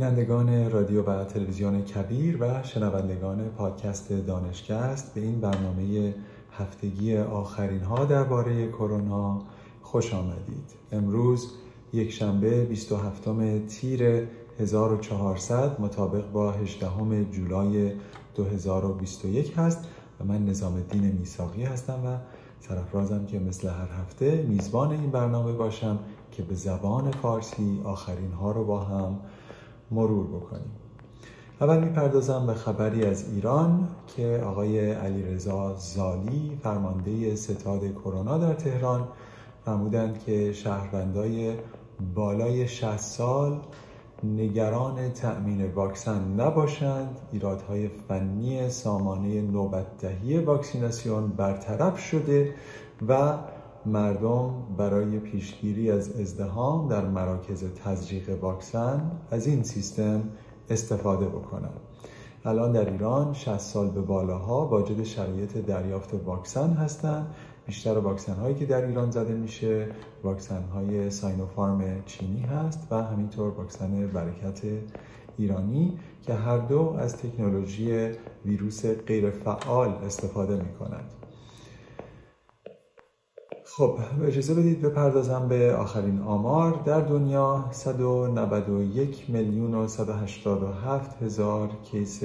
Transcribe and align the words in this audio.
بینندگان 0.00 0.70
رادیو 0.70 1.02
و 1.02 1.24
تلویزیون 1.24 1.82
کبیر 1.82 2.36
و 2.40 2.62
شنوندگان 2.62 3.48
پادکست 3.48 4.12
دانشگست 4.12 5.14
به 5.14 5.20
این 5.20 5.40
برنامه 5.40 6.14
هفتگی 6.52 7.16
آخرین 7.16 7.80
ها 7.80 8.04
درباره 8.04 8.68
کرونا 8.68 9.42
خوش 9.82 10.14
آمدید. 10.14 10.74
امروز 10.92 11.52
یک 11.92 12.12
شنبه 12.12 12.64
27 12.64 13.28
تیر 13.68 14.28
1400 14.60 15.80
مطابق 15.80 16.30
با 16.32 16.52
18 16.52 17.24
جولای 17.24 17.92
2021 18.34 19.58
هست 19.58 19.84
و 20.20 20.24
من 20.24 20.44
نظام 20.44 20.74
الدین 20.74 21.12
میساقی 21.12 21.62
هستم 21.62 22.06
و 22.06 22.16
سرفرازم 22.60 23.26
که 23.26 23.38
مثل 23.38 23.68
هر 23.68 23.88
هفته 24.00 24.42
میزبان 24.48 24.90
این 24.90 25.10
برنامه 25.10 25.52
باشم 25.52 25.98
که 26.32 26.42
به 26.42 26.54
زبان 26.54 27.10
فارسی 27.10 27.80
آخرین 27.84 28.32
ها 28.32 28.52
رو 28.52 28.64
با 28.64 28.80
هم 28.80 29.18
مرور 29.90 30.26
بکنیم. 30.26 30.70
اول 31.60 31.78
می‌پردازم 31.84 32.46
به 32.46 32.54
خبری 32.54 33.04
از 33.04 33.34
ایران 33.34 33.88
که 34.16 34.42
آقای 34.46 34.90
علیرضا 34.90 35.74
زالی 35.74 36.58
فرمانده 36.62 37.36
ستاد 37.36 37.94
کرونا 37.94 38.38
در 38.38 38.54
تهران 38.54 39.08
فرمودند 39.64 40.18
که 40.18 40.52
شهروندای 40.52 41.54
بالای 42.14 42.68
60 42.68 42.96
سال 42.96 43.60
نگران 44.24 45.12
تأمین 45.12 45.72
واکسن 45.72 46.34
نباشند. 46.40 47.16
ایرادهای 47.32 47.88
فنی 47.88 48.70
سامانه 48.70 49.40
نوبتدهی 49.42 50.38
واکسیناسیون 50.38 51.28
برطرف 51.28 51.98
شده 51.98 52.54
و 53.08 53.34
مردم 53.88 54.54
برای 54.76 55.18
پیشگیری 55.18 55.90
از 55.90 56.20
ازدهام 56.20 56.88
در 56.88 57.04
مراکز 57.06 57.64
تزریق 57.84 58.42
واکسن 58.42 59.10
از 59.30 59.46
این 59.46 59.62
سیستم 59.62 60.22
استفاده 60.70 61.26
بکنند 61.26 61.80
الان 62.44 62.72
در 62.72 62.90
ایران 62.90 63.32
60 63.32 63.58
سال 63.58 63.90
به 63.90 64.00
بالاها 64.00 64.66
واجد 64.66 65.02
شرایط 65.02 65.56
دریافت 65.56 66.14
واکسن 66.24 66.70
هستند 66.72 67.34
بیشتر 67.66 67.98
واکسن 67.98 68.34
هایی 68.34 68.54
که 68.54 68.66
در 68.66 68.86
ایران 68.86 69.10
زده 69.10 69.34
میشه 69.34 69.86
واکسن 70.24 70.62
های 70.62 71.10
ساینوفارم 71.10 72.02
چینی 72.06 72.40
هست 72.40 72.88
و 72.90 73.02
همینطور 73.02 73.48
واکسن 73.48 74.06
برکت 74.06 74.62
ایرانی 75.38 75.98
که 76.22 76.34
هر 76.34 76.58
دو 76.58 76.96
از 76.98 77.16
تکنولوژی 77.16 78.10
ویروس 78.44 78.86
غیر 78.86 79.30
فعال 79.30 79.88
استفاده 79.88 80.56
می 80.56 80.72
کنند. 80.78 81.10
خب 83.78 83.98
اجازه 84.24 84.54
بدید 84.54 84.82
بپردازم 84.82 85.48
به 85.48 85.76
آخرین 85.76 86.20
آمار. 86.20 86.80
در 86.84 87.00
دنیا 87.00 87.64
191 87.70 89.30
میلیون 89.30 89.74
و 89.74 89.88
187 89.88 91.22
هزار 91.22 91.68
کیس 91.84 92.22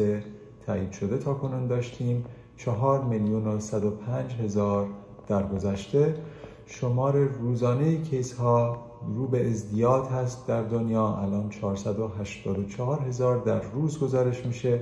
تایید 0.65 0.91
شده 0.91 1.17
تا 1.17 1.33
کنون 1.33 1.67
داشتیم. 1.67 2.25
4 2.57 3.03
میلیون 3.03 3.47
و 3.47 3.59
105 3.59 4.33
هزار 4.33 4.87
در 5.27 5.43
گذشته 5.43 6.15
شمار 6.65 7.17
روزانه 7.17 8.01
کیس 8.01 8.33
ها 8.33 8.77
رو 9.15 9.27
به 9.27 9.49
ازدیاد 9.49 10.07
هست 10.07 10.47
در 10.47 10.61
دنیا. 10.61 11.07
الان 11.07 11.49
484 11.49 13.01
هزار 13.01 13.37
در 13.37 13.61
روز 13.61 13.99
گزارش 13.99 14.45
میشه 14.45 14.79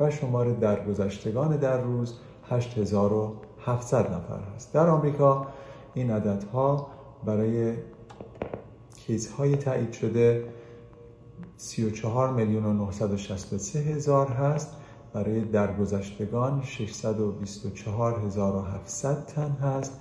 و 0.00 0.10
شمار 0.10 0.52
درگذشتگان 0.52 1.56
در 1.56 1.80
روز 1.80 2.14
8700 2.50 4.14
نفر 4.14 4.40
هست. 4.56 4.72
در 4.72 4.88
آمریکا 4.88 5.46
این 5.94 6.10
عددها 6.10 6.86
برای 7.24 7.74
کیس 8.96 9.30
های 9.30 9.56
تایید 9.56 9.92
شده 9.92 10.44
34 11.56 12.32
میلیون 12.32 12.64
و 12.64 12.72
963 12.72 13.78
هزار 13.78 14.26
هست. 14.26 14.76
برای 15.12 15.40
درگذشتگان 15.40 16.62
624700 16.62 19.26
تن 19.26 19.50
هست. 19.50 20.00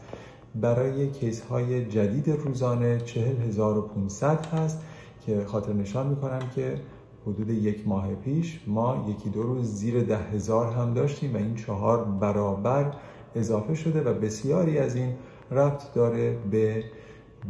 برای 0.56 1.10
کیس 1.10 1.42
های 1.42 1.86
جدید 1.86 2.30
روزانه 2.30 2.98
40500 2.98 4.46
هست 4.46 4.82
که 5.26 5.46
خاطر 5.46 5.74
نشان 5.74 6.08
می‌کنم 6.08 6.42
که 6.56 6.82
حدود 7.28 7.50
یک 7.50 7.88
ماه 7.88 8.16
پیش 8.16 8.60
ما 8.68 9.06
یکی 9.10 9.30
دو 9.30 9.44
روز 9.44 9.76
زیر 9.76 10.04
ده 10.04 10.18
هزار 10.18 10.74
هم 10.74 10.94
داشتیم 10.94 11.34
و 11.34 11.38
این 11.38 11.56
چهار 11.56 12.06
برابر 12.06 12.94
اضافه 13.36 13.76
شده 13.76 14.02
و 14.02 14.14
بسیاری 14.14 14.78
از 14.78 14.96
این 14.96 15.14
ربط 15.52 15.94
داره 15.94 16.38
به 16.52 16.84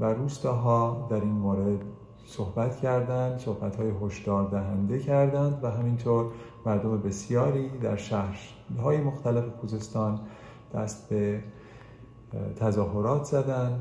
و 0.00 0.04
روستاها 0.04 1.06
در 1.10 1.20
این 1.20 1.32
مورد 1.32 1.80
صحبت 2.26 2.76
کردند 2.76 3.38
صحبت 3.38 3.76
های 3.76 3.92
هشدار 4.02 4.50
دهنده 4.50 4.98
کردند 4.98 5.64
و 5.64 5.70
همینطور 5.70 6.26
مردم 6.66 7.02
بسیاری 7.02 7.68
در 7.68 7.96
شهرهای 7.96 9.00
مختلف 9.00 9.44
خوزستان 9.60 10.20
دست 10.74 11.08
به 11.08 11.42
تظاهرات 12.56 13.24
زدن 13.24 13.80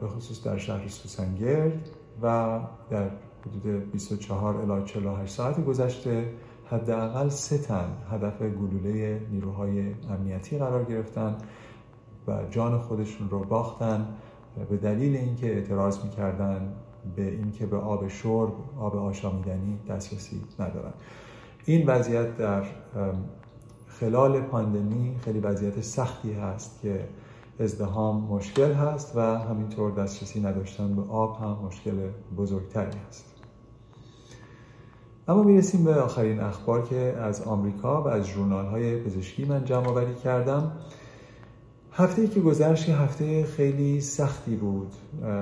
به 0.00 0.08
خصوص 0.08 0.44
در 0.44 0.56
شهر 0.56 0.88
سوسنگرد 0.88 1.88
و 2.22 2.60
در 2.90 3.10
حدود 3.46 3.90
24 3.92 4.56
الی 4.56 4.84
48 4.84 5.34
ساعت 5.34 5.64
گذشته 5.64 6.32
حداقل 6.66 7.28
سه 7.28 7.58
تن 7.58 7.96
هدف 8.10 8.42
گلوله 8.42 9.26
نیروهای 9.30 9.94
امنیتی 10.10 10.58
قرار 10.58 10.84
گرفتن 10.84 11.36
و 12.26 12.44
جان 12.50 12.78
خودشون 12.78 13.30
رو 13.30 13.44
باختن. 13.44 14.08
به 14.70 14.76
دلیل 14.76 15.16
اینکه 15.16 15.46
اعتراض 15.54 16.04
می‌کردن 16.04 16.74
به 17.16 17.30
اینکه 17.30 17.66
به 17.66 17.76
آب 17.76 18.08
شرب 18.08 18.52
آب 18.78 18.96
آشامیدنی 18.96 19.78
دسترسی 19.88 20.42
ندارن. 20.58 20.92
این 21.64 21.86
وضعیت 21.86 22.36
در 22.36 22.62
خلال 24.02 24.40
پاندمی 24.40 25.16
خیلی 25.24 25.40
وضعیت 25.40 25.80
سختی 25.80 26.32
هست 26.32 26.80
که 26.82 27.08
ازدهام 27.60 28.24
مشکل 28.24 28.72
هست 28.72 29.16
و 29.16 29.20
همینطور 29.20 29.90
دسترسی 29.90 30.40
نداشتن 30.40 30.96
به 30.96 31.02
آب 31.02 31.36
هم 31.36 31.58
مشکل 31.66 31.92
بزرگتری 32.36 32.98
هست. 33.08 33.24
اما 35.28 35.42
می‌رسیم 35.42 35.84
به 35.84 35.94
آخرین 35.94 36.40
اخبار 36.40 36.82
که 36.82 36.96
از 36.96 37.42
آمریکا 37.42 38.02
و 38.02 38.08
از 38.08 38.28
جورنال 38.28 38.66
های 38.66 39.00
پزشکی 39.00 39.44
من 39.44 39.64
جمع 39.64 39.88
آوری 39.88 40.14
کردم. 40.14 40.72
هفته 41.92 42.28
که 42.28 42.40
گذشت 42.40 42.88
هفته 42.88 43.44
خیلی 43.44 44.00
سختی 44.00 44.56
بود. 44.56 44.92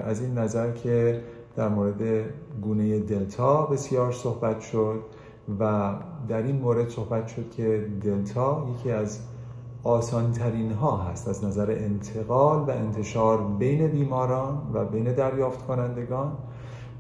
از 0.05 0.21
این 0.23 0.39
نظر 0.39 0.73
که 0.73 1.23
در 1.57 1.69
مورد 1.69 2.25
گونه 2.62 2.99
دلتا 2.99 3.67
بسیار 3.67 4.12
صحبت 4.12 4.61
شد. 4.61 5.03
و 5.61 5.94
در 6.29 6.43
این 6.43 6.56
مورد 6.56 6.88
صحبت 6.88 7.29
شد 7.29 7.50
که 7.50 7.87
دلتا 8.02 8.67
یکی 8.75 8.91
از 8.91 9.20
آسان 9.85 10.32
ترین 10.32 10.73
ها 10.73 10.97
هست 10.97 11.29
از 11.29 11.44
نظر 11.44 11.70
انتقال 11.70 12.58
و 12.58 12.70
انتشار 12.70 13.43
بین 13.58 13.87
بیماران 13.87 14.58
و 14.75 14.85
بین 14.85 15.05
دریافت 15.05 15.67
کنندگان 15.67 16.32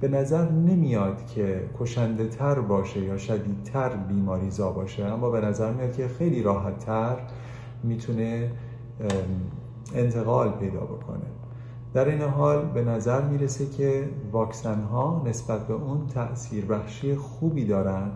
به 0.00 0.08
نظر 0.08 0.50
نمیاد 0.50 1.26
که 1.26 1.70
کشنده 1.80 2.28
تر 2.28 2.60
باشه 2.60 3.00
یا 3.00 3.18
شدیدتر 3.18 3.88
بیماریزا 3.88 4.72
باشه 4.72 5.04
اما 5.04 5.30
به 5.30 5.40
نظر 5.40 5.72
میاد 5.72 5.96
که 5.96 6.08
خیلی 6.08 6.42
راحت 6.42 6.78
تر 6.78 7.16
می‌تونه 7.82 8.50
انتقال 9.94 10.50
پیدا 10.50 10.80
بکنه. 10.80 11.26
در 11.94 12.08
این 12.08 12.20
حال 12.20 12.64
به 12.64 12.84
نظر 12.84 13.22
می‌رسه 13.22 13.66
که 13.66 14.08
واکسن 14.32 14.82
ها 14.82 15.22
نسبت 15.26 15.66
به 15.66 15.74
اون 15.74 16.06
تأثیر 16.06 16.64
بخشی 16.64 17.14
خوبی 17.14 17.64
دارن 17.64 18.10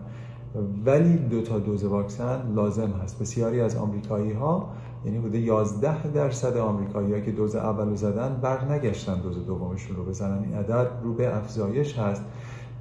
ولی 0.85 1.17
دو 1.17 1.41
تا 1.41 1.59
دوز 1.59 1.83
واکسن 1.83 2.53
لازم 2.55 2.89
هست. 3.03 3.19
بسیاری 3.19 3.61
از 3.61 3.75
آمریکایی 3.75 4.33
ها 4.33 4.69
یعنی 5.05 5.19
بوده 5.19 5.39
11 5.39 6.07
درصد 6.07 6.57
آمریکایی 6.57 7.13
ها 7.13 7.19
که 7.19 7.31
دوز 7.31 7.55
اول 7.55 7.89
رو 7.89 7.95
زدن 7.95 8.39
برنگشتن 8.41 9.21
دوز 9.21 9.45
دومشون 9.45 9.95
رو. 9.95 10.05
بزنن 10.05 10.43
این 10.43 10.53
عدد 10.53 10.87
رو 11.03 11.13
به 11.13 11.35
افزایش 11.35 11.99
هست. 11.99 12.23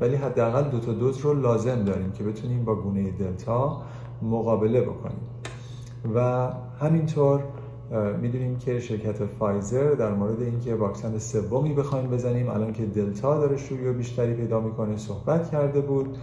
ولی 0.01 0.17
حداقل 0.17 0.71
دو 0.71 0.79
تا 0.81 0.93
دوز 0.93 1.19
رو 1.19 1.35
لازم 1.41 1.85
داریم 1.85 2.13
که 2.13 2.25
بتونیم 2.25 2.65
با 2.65 2.75
گونه 2.75 3.11
دلتا 3.11 3.83
مقابله 4.23 4.81
بکنیم. 4.81 5.21
و 6.15 6.49
همینطور 6.81 7.41
می‌دونیم 8.21 8.59
که 8.59 8.81
شرکت 8.81 9.25
فایزر 9.27 9.91
در 9.91 10.15
مورد 10.15 10.43
اینکه 10.43 10.75
واکسن 10.75 11.19
سومی 11.19 11.75
بخوایم 11.75 12.11
بزنیم 12.11 12.49
الان 12.49 12.73
که 12.73 12.87
دلتا 12.87 13.39
داره 13.39 13.57
شیوع 13.57 13.93
بیشتری 13.93 14.35
پیدا 14.35 14.61
می‌کنه 14.61 14.97
صحبت 14.97 15.51
کرده 15.51 15.81
بود. 15.81 16.17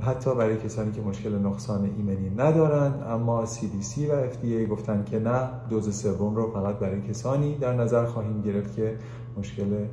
حتی 0.00 0.34
برای 0.34 0.56
کسانی 0.56 0.92
که 0.92 1.00
مشکل 1.00 1.34
نقصان 1.34 1.90
ایمنی 1.96 2.30
ندارن 2.30 2.92
اما 3.08 3.46
CDC 3.46 3.98
و 3.98 4.30
FDA 4.30 4.70
گفتن 4.70 5.04
که 5.04 5.18
نه 5.18 5.48
دوز 5.70 5.96
سوم 6.02 6.34
رو 6.34 6.50
فقط 6.50 6.74
برای 6.74 7.00
کسانی 7.00 7.54
در 7.58 7.74
نظر 7.74 8.04
خواهیم 8.04 8.42
گرفت 8.42 8.76
که 8.76 8.96
مشکل 9.38 9.86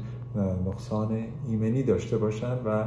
نقصان 0.68 1.24
ایمنی 1.48 1.84
داشته 1.84 2.18
باشن 2.18 2.58
و 2.66 2.84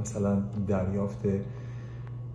مثلا 0.00 0.42
دریافت 0.66 1.26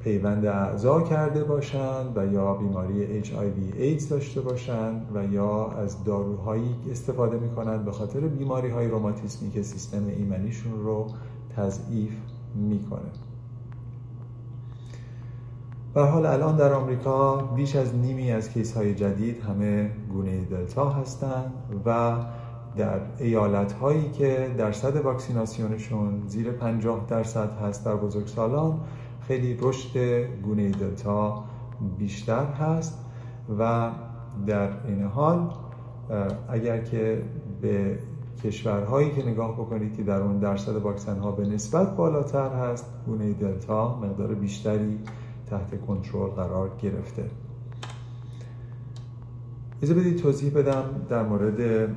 پیوند 0.04 0.46
اعضا 0.46 1.02
کرده 1.02 1.44
باشند 1.44 2.18
و 2.18 2.26
یا 2.26 2.54
بیماری 2.54 3.24
HIV 3.24 3.76
ایدز 3.78 4.10
داشته 4.10 4.42
باشند 4.42 5.06
و 5.16 5.34
یا 5.34 5.72
از 5.72 6.04
داروهایی 6.04 6.76
استفاده 6.92 7.40
می 7.40 7.50
کنند 7.50 7.86
به 7.86 7.92
خاطر 7.92 8.20
بیماری 8.20 8.70
های 8.70 8.88
روماتیسمی 8.88 9.52
که 9.52 9.62
سیستم 9.62 10.08
ایمنیشون 10.08 10.84
رو 10.84 11.08
تضعیف 11.56 12.12
می‌کنه. 12.56 13.12
به 15.94 16.02
حال 16.02 16.26
الان 16.26 16.56
در 16.56 16.74
آمریکا 16.74 17.36
بیش 17.36 17.76
از 17.76 17.96
نیمی 17.96 18.32
از 18.32 18.50
کیس 18.50 18.74
های 18.74 18.96
جدید 18.96 19.42
همه 19.42 19.92
گونه 20.14 20.46
دلتا 20.46 20.90
هستند 20.90 21.54
و 21.86 22.16
در 22.78 23.00
ایالت 23.20 23.74
هایی 23.74 24.10
که 24.10 24.56
درصد 24.58 24.96
واکسیناسیونشون 24.96 26.24
زیر 26.28 26.52
50 26.52 27.06
درصد 27.10 27.50
هست 27.62 27.86
در 27.86 27.96
بزرگسالان 27.96 28.80
خیلی 29.28 29.58
رشد 29.62 29.98
گونه 30.44 30.70
دلتا 30.70 31.44
بیشتر 31.98 32.46
هست 32.46 32.98
و 33.60 33.90
در 34.48 34.70
این 34.88 35.04
حال 35.04 35.50
اگر 36.50 36.78
که 36.78 37.22
به 37.62 38.00
کشورهایی 38.44 39.12
که 39.12 39.26
نگاه 39.26 39.54
بکنید 39.54 39.98
که 39.98 40.04
در 40.04 40.22
اون 40.22 40.40
درصد 40.40 40.76
واکسن 40.76 41.20
ها 41.20 41.32
به 41.32 41.48
نسبت 41.48 41.96
بالاتر 41.96 42.50
هست 42.50 42.86
گونه 43.06 43.34
دلتا 43.34 44.00
مقدار 44.00 44.34
بیشتری 44.34 45.00
تحت 45.50 45.86
کنترل 45.88 46.30
قرار 46.30 46.70
گرفته. 46.82 47.24
اجازه 49.84 50.00
بدید 50.00 50.18
توضیح 50.18 50.54
بدم 50.54 50.84
در 51.10 51.24
مورد 51.24 51.90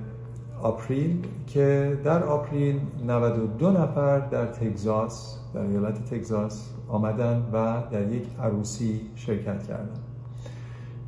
آپریل 0.63 1.27
که 1.47 1.99
در 2.05 2.23
آپریل 2.23 2.81
92 3.07 3.71
نفر 3.71 4.19
در 4.19 4.47
تگزاس 4.47 5.39
در 5.55 5.61
ایالت 5.61 6.15
تگزاس 6.15 6.71
آمدن 6.89 7.51
و 7.53 7.83
در 7.91 8.13
یک 8.13 8.27
عروسی 8.43 9.01
شرکت 9.15 9.67
کردن. 9.67 10.01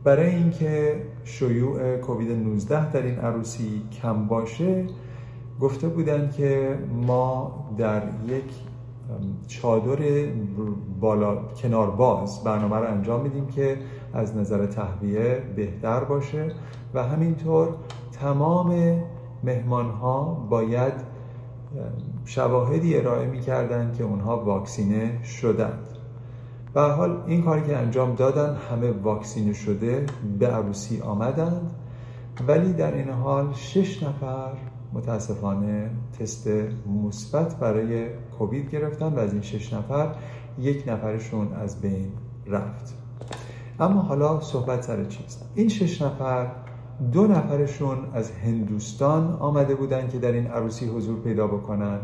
برای 0.04 0.34
اینکه 0.34 1.02
شیوع 1.24 1.96
کووید 1.96 2.30
19 2.30 2.92
در 2.92 3.02
این 3.02 3.18
عروسی 3.18 3.82
کم 4.02 4.26
باشه 4.26 4.84
گفته 5.60 5.88
بودن 5.88 6.30
که 6.36 6.78
ما 7.06 7.52
در 7.78 8.02
یک 8.26 8.44
چادر 9.46 9.98
بالا 11.00 11.36
کنار 11.36 11.90
باز 11.90 12.44
برنامه 12.44 12.76
رو 12.76 12.86
انجام 12.86 13.20
میدیم 13.20 13.46
که 13.46 13.78
از 14.12 14.36
نظر 14.36 14.66
تهویه 14.66 15.42
بهتر 15.56 16.04
باشه 16.04 16.52
و 16.94 17.02
همینطور 17.02 17.68
تمام 18.12 19.00
مهمان 19.44 19.90
ها 19.90 20.46
باید 20.50 20.92
شواهدی 22.24 22.96
ارائه 22.96 23.26
می‌کردن 23.26 23.92
که 23.98 24.04
اونها 24.04 24.44
واکسینه 24.44 25.24
شدند. 25.24 25.86
به 26.74 26.80
حال 26.80 27.22
این 27.26 27.42
کاری 27.42 27.62
که 27.62 27.76
انجام 27.76 28.14
دادن 28.14 28.56
همه 28.70 28.90
واکسینه 28.90 29.52
شده 29.52 30.06
به 30.38 30.46
عروسی 30.46 31.00
آمدند 31.00 31.70
ولی 32.48 32.72
در 32.72 32.94
این 32.94 33.08
حال 33.08 33.52
شش 33.52 34.02
نفر 34.02 34.52
متاسفانه 34.96 35.90
تست 36.18 36.48
مثبت 37.04 37.56
برای 37.56 38.06
کووید 38.38 38.70
گرفتن 38.70 39.12
و 39.12 39.18
از 39.18 39.32
این 39.32 39.42
شش 39.42 39.72
نفر 39.72 40.14
یک 40.58 40.88
نفرشون 40.88 41.52
از 41.52 41.80
بین 41.80 42.12
رفت. 42.46 42.94
اما 43.80 44.00
حالا 44.00 44.40
صحبت 44.40 44.82
سر 44.82 45.04
چیست؟ 45.04 45.50
این 45.54 45.68
شش 45.68 46.02
نفر 46.02 46.46
دو 47.12 47.26
نفرشون 47.26 47.98
از 48.14 48.30
هندوستان 48.30 49.36
آمده 49.40 49.74
بودن 49.74 50.08
که 50.08 50.18
در 50.18 50.32
این 50.32 50.46
عروسی 50.46 50.86
حضور 50.86 51.20
پیدا 51.20 51.46
بکنن 51.46 51.98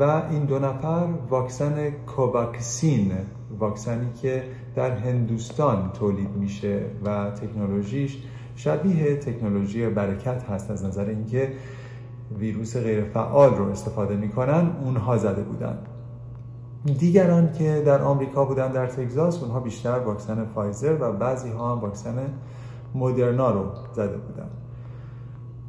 و 0.00 0.22
این 0.30 0.44
دو 0.44 0.58
نفر 0.58 1.08
واکسن 1.30 1.90
کوواکسین 1.90 3.12
واکسنی 3.58 4.12
که 4.22 4.42
در 4.74 4.90
هندوستان 4.90 5.90
تولید 5.92 6.30
میشه 6.30 6.80
و 7.04 7.30
تکنولوژیش 7.30 8.22
شبیه 8.56 9.16
تکنولوژی 9.16 9.86
برکت 9.86 10.42
هست 10.42 10.70
از 10.70 10.84
نظر 10.84 11.04
اینکه 11.04 11.52
ویروس 12.38 12.76
غیر 12.76 13.04
فعال 13.04 13.54
رو 13.54 13.70
استفاده 13.70 14.16
می‌کنن 14.16 14.70
اونها 14.84 15.16
زده 15.16 15.42
بودن. 15.42 15.78
دیگران 16.98 17.52
که 17.52 17.82
در 17.86 18.02
آمریکا 18.02 18.44
بودن 18.44 18.72
در 18.72 18.86
تگزاس 18.86 19.42
اونها 19.42 19.60
بیشتر 19.60 19.98
واکسن 19.98 20.44
فایزر 20.54 20.96
و 21.00 21.12
بعضی 21.12 21.50
ها 21.50 21.72
هم 21.72 21.80
واکسن 21.80 22.14
مدرنا 22.94 23.50
رو 23.50 23.64
زده 23.92 24.16
بودن. 24.16 24.48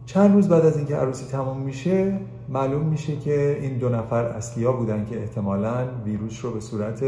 چند 0.06 0.34
روز 0.34 0.48
بعد 0.48 0.66
از 0.66 0.78
اینکه 0.78 0.96
عروسی 0.96 1.26
تمام 1.26 1.62
میشه 1.62 2.20
معلوم 2.50 2.86
میشه 2.86 3.18
که 3.18 3.58
این 3.62 3.78
دو 3.78 3.90
نفر 3.90 4.24
اصلی 4.24 4.64
ها 4.64 4.72
بودن 4.72 5.06
که 5.06 5.20
احتمالا 5.20 5.88
ویروس 6.06 6.46
رو 6.46 6.52
به 6.52 6.60
صورت 6.60 7.04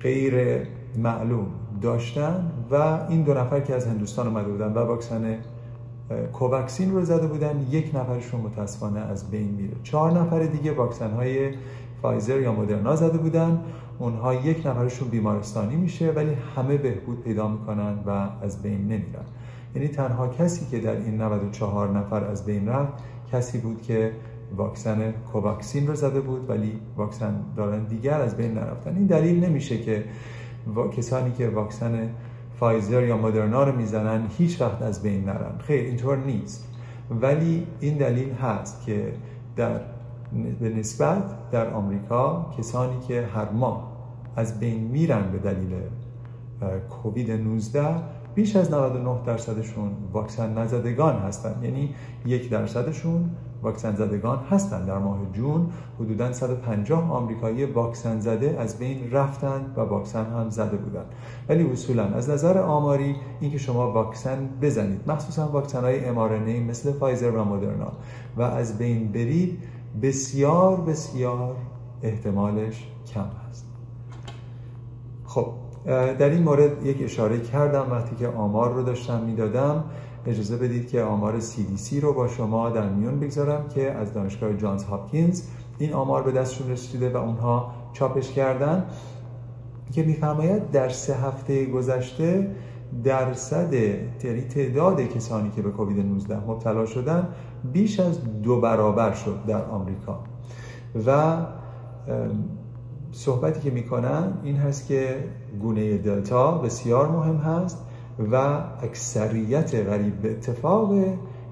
غیر 0.00 0.66
معلوم 0.96 1.46
داشتن 1.82 2.50
و 2.70 2.74
این 3.08 3.22
دو 3.22 3.34
نفر 3.34 3.60
که 3.60 3.74
از 3.74 3.86
هندوستان 3.86 4.26
اومده 4.26 4.48
بودن 4.48 4.72
و 4.72 4.78
واکسن 4.78 5.38
کووکسین 6.32 6.92
رو 6.92 7.04
زده 7.04 7.26
بودن. 7.26 7.66
یک 7.70 7.90
نفرشون 7.94 8.40
متاسفانه 8.40 9.00
از 9.00 9.30
بین 9.30 9.48
میره. 9.48 9.74
چهار 9.82 10.12
نفر 10.12 10.42
دیگه 10.42 10.72
واکسن 10.72 11.10
های 11.10 11.50
فایزر 12.02 12.40
یا 12.40 12.52
مدرنا 12.52 12.96
زده 12.96 13.18
بودن. 13.18 13.60
اونها 13.98 14.34
یک 14.34 14.66
نفرشون 14.66 15.08
بیمارستانی 15.08 15.76
میشه 15.76 16.10
ولی 16.10 16.32
همه 16.56 16.76
بهبود 16.76 17.22
پیدا 17.22 17.48
می‌کنن 17.48 17.94
و 18.06 18.28
از 18.42 18.62
بین 18.62 18.80
نمیرن. 18.80 19.24
یعنی 19.74 19.88
تنها 19.88 20.28
کسی 20.28 20.66
که 20.70 20.78
در 20.78 20.96
این 20.96 21.20
94 21.20 21.90
نفر 21.90 22.24
از 22.24 22.44
بین 22.44 22.68
رفت 22.68 22.92
کسی 23.32 23.58
بود 23.58 23.82
که 23.82 24.12
واکسن 24.56 25.12
کوواکسین 25.12 25.86
رو 25.86 25.94
زده 25.94 26.20
بود 26.20 26.50
ولی 26.50 26.80
واکسن 26.96 27.34
دارن 27.56 27.84
دیگر 27.84 28.20
از 28.20 28.36
بین 28.36 28.54
نرفتن. 28.54 28.96
این 28.96 29.06
دلیل 29.06 29.44
نمیشه 29.44 29.78
که 29.78 30.04
کسانی 30.96 31.32
که 31.32 31.48
واکسن 31.48 32.10
فایزر 32.64 33.02
یا 33.02 33.16
مدرنا 33.16 33.64
رو 33.64 33.76
می‌زنن 33.76 34.26
هیچ 34.38 34.60
وقت 34.60 34.82
از 34.82 35.02
بین 35.02 35.24
نرن. 35.24 35.58
خیر 35.58 35.84
اینطور 35.84 36.16
نیست. 36.16 36.68
ولی 37.10 37.66
این 37.80 37.96
دلیل 37.96 38.32
هست 38.32 38.86
که 38.86 39.12
در 39.56 39.80
به 40.60 40.68
نسبت 40.68 41.50
در 41.50 41.70
آمریکا 41.70 42.52
کسانی 42.58 43.00
که 43.08 43.28
هر 43.34 43.50
ماه 43.50 43.92
از 44.36 44.60
بین 44.60 44.80
میرن 44.84 45.30
به 45.32 45.38
دلیل 45.38 45.74
کووید 46.90 47.30
19 47.30 47.86
بیش 48.34 48.56
از 48.56 48.70
99 48.70 49.18
درصدشون 49.26 49.90
واکسن 50.12 50.58
نزدگان 50.58 51.16
هستن. 51.16 51.54
یعنی 51.62 51.94
یک 52.26 52.50
درصدشون 52.50 53.30
واکسن 53.64 53.94
زدگان 53.94 54.38
هستند 54.50 54.86
در 54.86 54.98
ماه 54.98 55.18
جون 55.32 55.66
حدودا 56.00 56.32
150 56.32 57.12
آمریکایی 57.12 57.64
واکسن 57.64 58.20
زده 58.20 58.56
از 58.58 58.78
بین 58.78 59.10
رفتند 59.10 59.74
و 59.76 59.80
واکسن 59.80 60.24
هم 60.24 60.50
زده 60.50 60.76
بودند 60.76 61.06
ولی 61.48 61.70
اصولا 61.72 62.04
از 62.04 62.30
نظر 62.30 62.58
آماری 62.58 63.16
اینکه 63.40 63.58
شما 63.58 63.92
واکسن 63.92 64.48
بزنید 64.62 65.00
مخصوصا 65.06 65.48
واکسن 65.48 65.80
های 65.80 66.04
امارنه 66.04 66.60
مثل 66.60 66.92
فایزر 66.92 67.30
و 67.30 67.44
مدرنا 67.44 67.92
و 68.36 68.42
از 68.42 68.78
بین 68.78 69.12
برید 69.12 69.58
بسیار 70.02 70.80
بسیار 70.80 71.56
احتمالش 72.02 72.88
کم 73.14 73.26
هست 73.48 73.66
خب 75.24 75.46
در 76.18 76.30
این 76.30 76.42
مورد 76.42 76.86
یک 76.86 77.02
اشاره 77.02 77.40
کردم 77.40 77.90
وقتی 77.90 78.16
که 78.16 78.28
آمار 78.28 78.72
رو 78.72 78.82
داشتم 78.82 79.20
می‌دادم. 79.20 79.84
اجازه 80.26 80.56
بدید 80.56 80.88
که 80.88 81.02
آمار 81.02 81.40
CDC 81.40 82.02
رو 82.02 82.12
با 82.12 82.28
شما 82.28 82.70
در 82.70 82.88
میون 82.88 83.20
بگذارم 83.20 83.68
که 83.68 83.92
از 83.92 84.12
دانشگاه 84.12 84.54
جانز 84.54 84.84
هاپکینز 84.84 85.42
این 85.78 85.92
آمار 85.92 86.22
به 86.22 86.32
دستشون 86.32 86.70
رسیده 86.70 87.10
و 87.10 87.16
اونها 87.16 87.72
چاپش 87.92 88.32
کردن. 88.32 88.84
که 89.92 90.02
میفرماید 90.02 90.70
در 90.70 90.88
سه 90.88 91.14
هفته 91.14 91.66
گذشته 91.66 92.50
درصد 93.04 93.72
یعنی 93.72 94.40
تعداد 94.40 95.00
کسانی 95.00 95.50
که 95.50 95.62
به 95.62 95.70
کووید 95.70 96.06
19 96.06 96.36
مبتلا 96.36 96.86
شدن 96.86 97.28
بیش 97.72 98.00
از 98.00 98.42
دو 98.42 98.60
برابر 98.60 99.12
شد 99.12 99.38
در 99.46 99.64
آمریکا. 99.64 100.18
و 101.06 101.36
صحبتی 103.12 103.60
که 103.60 103.70
می‌کنن 103.70 104.32
این 104.42 104.56
هست 104.56 104.86
که 104.86 105.24
گونه 105.60 105.98
دلتا 105.98 106.58
بسیار 106.58 107.08
مهم 107.08 107.36
هست. 107.36 107.86
و 108.18 108.36
اکثریت 108.82 109.74
غریب 109.74 110.20
به 110.20 110.30
اتفاق 110.30 110.94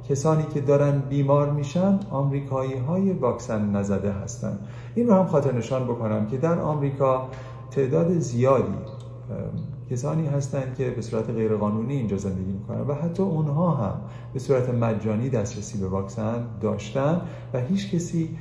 کسانی 0.09 0.45
که 0.55 0.61
دارن 0.61 0.99
بیمار 0.99 1.51
میشن 1.51 2.01
آمریکایی 2.11 2.77
های 2.77 3.13
واکسن 3.13 3.71
نزده 3.71 4.13
هستند 4.13 4.59
این 4.95 5.07
رو 5.07 5.15
هم 5.15 5.27
خاطر 5.27 5.53
نشان 5.53 5.85
بکنم 5.85 6.27
که 6.27 6.37
در 6.37 6.59
آمریکا 6.59 7.29
تعداد 7.71 8.19
زیادی 8.19 8.75
کسانی 9.91 10.27
هستند 10.27 10.75
که 10.75 10.91
به 10.91 11.03
صورت 11.03 11.31
غیرقانونی 11.31 11.95
اینجا 11.95 12.17
زندگی 12.17 12.53
می‌کنن 12.53 12.81
و 12.81 12.95
حتی 12.95 13.23
اونها 13.23 13.71
هم 13.71 14.01
به 14.33 14.39
صورت 14.39 14.69
مجانی 14.69 15.29
دسترسی 15.29 15.79
به 15.79 15.89
واکسن 15.89 16.47
داشتن 16.61 17.21
و 17.53 17.61
هیچ 17.61 17.95
کسی 17.95 18.37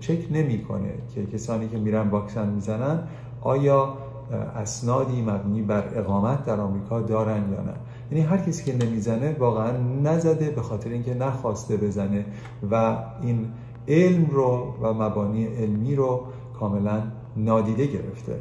چک 0.00 0.18
نمی‌کنه 0.30 0.92
که 1.14 1.26
کسانی 1.26 1.68
که 1.68 1.78
میرن 1.78 2.08
واکسن 2.08 2.48
می‌زنن 2.48 3.08
آیا 3.40 3.96
اسنادی 4.32 5.22
مبنی 5.22 5.62
بر 5.62 5.98
اقامت 5.98 6.44
در 6.44 6.60
آمریکا 6.60 7.00
دارن 7.00 7.52
یا 7.52 7.60
نه. 7.60 7.74
یعنی 8.10 8.24
هر 8.24 8.38
کسی 8.38 8.64
که 8.64 8.86
نمی‌زنه 8.86 9.36
واقعا 9.38 9.70
نزده 10.02 10.50
به 10.50 10.62
خاطر 10.62 10.90
اینکه 10.90 11.14
نخواسته 11.14 11.76
بزنه 11.76 12.24
و 12.70 12.96
این 13.22 13.46
علم 13.88 14.26
رو 14.26 14.74
و 14.82 14.92
مبانی 14.92 15.44
علمی 15.44 15.94
رو 15.94 16.20
کاملا 16.60 17.02
نادیده 17.36 17.86
گرفته. 17.86 18.40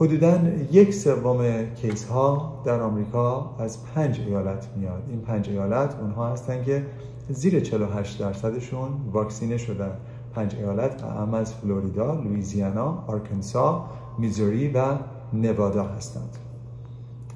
حدودا 0.00 0.38
یک 0.72 0.94
سوم 0.94 1.66
کیس 1.74 2.08
ها 2.08 2.62
در 2.64 2.80
آمریکا 2.80 3.54
از 3.58 3.84
پنج 3.84 4.20
ایالت 4.20 4.68
میاد. 4.76 5.02
این 5.08 5.20
پنج 5.20 5.48
ایالت 5.48 5.96
اونها 6.00 6.28
هستن 6.28 6.64
که 6.64 6.86
زیر 7.28 7.60
48 7.60 8.20
درصدشون 8.20 8.88
واکسینه 9.12 9.56
شدن. 9.56 9.92
پنج 10.34 10.54
ایالت 10.54 11.04
اهم 11.04 11.34
از 11.34 11.54
فلوریدا، 11.54 12.14
لویزیانا، 12.14 13.04
آرکنسا، 13.06 13.86
میزوری 14.18 14.68
و 14.68 14.84
نوادا 15.32 15.84
هستند. 15.84 16.36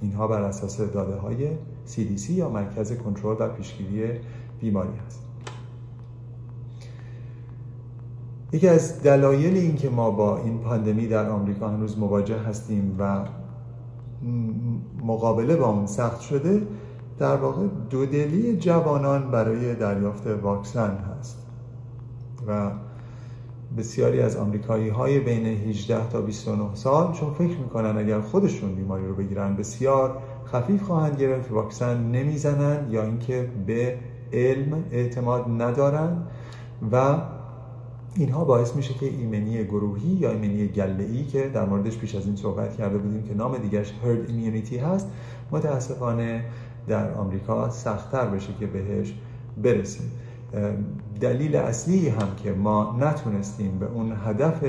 اینها 0.01 0.29
بر 0.29 0.43
اساس 0.43 0.81
داده 0.81 1.17
های 1.17 1.49
CDC 1.87 2.31
یا 2.31 2.49
مرکز 2.49 2.93
کنترل 2.93 3.37
و 3.41 3.49
پیشگیری 3.49 4.21
بیماری 4.61 4.99
هست. 5.07 5.23
یکی 8.53 8.69
از 8.69 9.03
دلایل 9.03 9.57
اینکه 9.57 9.91
ما 9.91 10.11
با 10.11 10.39
این 10.39 10.59
پاندمی 10.59 11.07
در 11.07 11.29
آمریکا 11.29 11.69
هنوز 11.69 11.99
مواجه 11.99 12.39
هستیم 12.39 12.97
و 12.99 13.25
مقابله 15.03 15.57
با 15.57 15.69
اون 15.69 15.87
سخت 15.87 16.21
شده 16.21 16.67
در 17.19 17.37
واقع 17.37 17.67
دودلی 17.91 18.57
جوانان 18.57 19.31
برای 19.31 19.75
دریافت 19.75 20.27
واکسن 20.27 20.97
هست 20.97 21.47
و 22.47 22.71
بسیاری 23.77 24.21
از 24.21 24.37
آمریکایی 24.37 24.89
های 24.89 25.21
بین 25.21 25.47
18 25.47 26.09
تا 26.09 26.21
29 26.21 26.75
سال 26.75 27.13
چون 27.13 27.31
فکر 27.31 27.59
می‌کنن 27.59 27.99
اگر 27.99 28.21
خودشون 28.21 28.75
بیماری 28.75 29.07
رو 29.07 29.15
بگیرن 29.15 29.57
بسیار 29.57 30.23
خفیف 30.47 30.83
خواهند 30.83 31.21
گرفت 31.21 31.53
واکسن 31.53 32.03
نمی‌زنن 32.03 32.91
یا 32.91 33.03
اینکه 33.03 33.49
به 33.67 33.99
علم 34.33 34.85
اعتماد 34.93 35.45
ندارن 35.63 36.23
و 36.93 37.17
اینها 38.17 38.45
باعث 38.45 38.77
میشه 38.77 38.95
که 38.95 39.07
ایمنی 39.07 39.65
گروهی 39.65 40.09
یا 40.09 40.31
ایمنی 40.31 40.67
گله 40.69 41.25
که 41.25 41.49
در 41.49 41.65
موردش 41.65 41.99
پیش 41.99 42.15
از 42.15 42.27
این 42.27 42.37
صحبت 42.37 42.77
کرده 42.77 42.99
بودیم 42.99 43.23
که 43.23 43.35
نام 43.35 43.59
دیگرش 43.59 43.89
herd 43.89 44.31
immunity 44.31 44.77
هست 44.77 45.09
متاسفانه 45.51 46.45
در 46.89 47.15
آمریکا 47.15 47.71
سختتر 47.71 48.27
بشه 48.27 48.49
که 48.61 48.67
بهش 48.67 49.15
برسیم. 49.63 50.11
دلیل 51.21 51.57
اصلی 51.57 52.09
هم 52.09 52.29
که 52.37 52.53
ما 52.53 52.97
نتونستیم 53.01 53.79
به 53.79 53.87
اون 53.87 54.13
هدف 54.27 54.65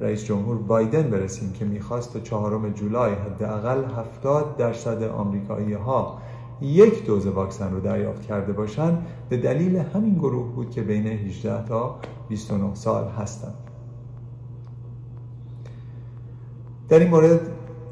رئیس 0.00 0.24
جمهور 0.24 0.56
بایدن 0.56 1.10
برسیم 1.10 1.52
که 1.52 1.64
می‌خواست 1.64 2.12
تا 2.12 2.20
چهارم 2.20 2.70
جولای 2.70 3.14
حداقل 3.14 3.84
70 3.84 4.56
درصد 4.56 5.02
آمریکایی 5.02 5.72
ها 5.72 6.18
یک 6.60 7.06
دوز 7.06 7.26
واکسن 7.26 7.72
رو 7.72 7.80
دریافت 7.80 8.22
کرده 8.22 8.52
باشند 8.52 9.06
به 9.28 9.36
دلیل 9.36 9.76
همین 9.76 10.14
گروه 10.14 10.54
بود 10.54 10.70
که 10.70 10.82
بین 10.82 11.06
18 11.06 11.64
تا 11.64 11.96
29 12.28 12.74
سال 12.74 13.08
هستند. 13.08 13.54
در 16.88 16.98
این 16.98 17.08
مورد 17.08 17.40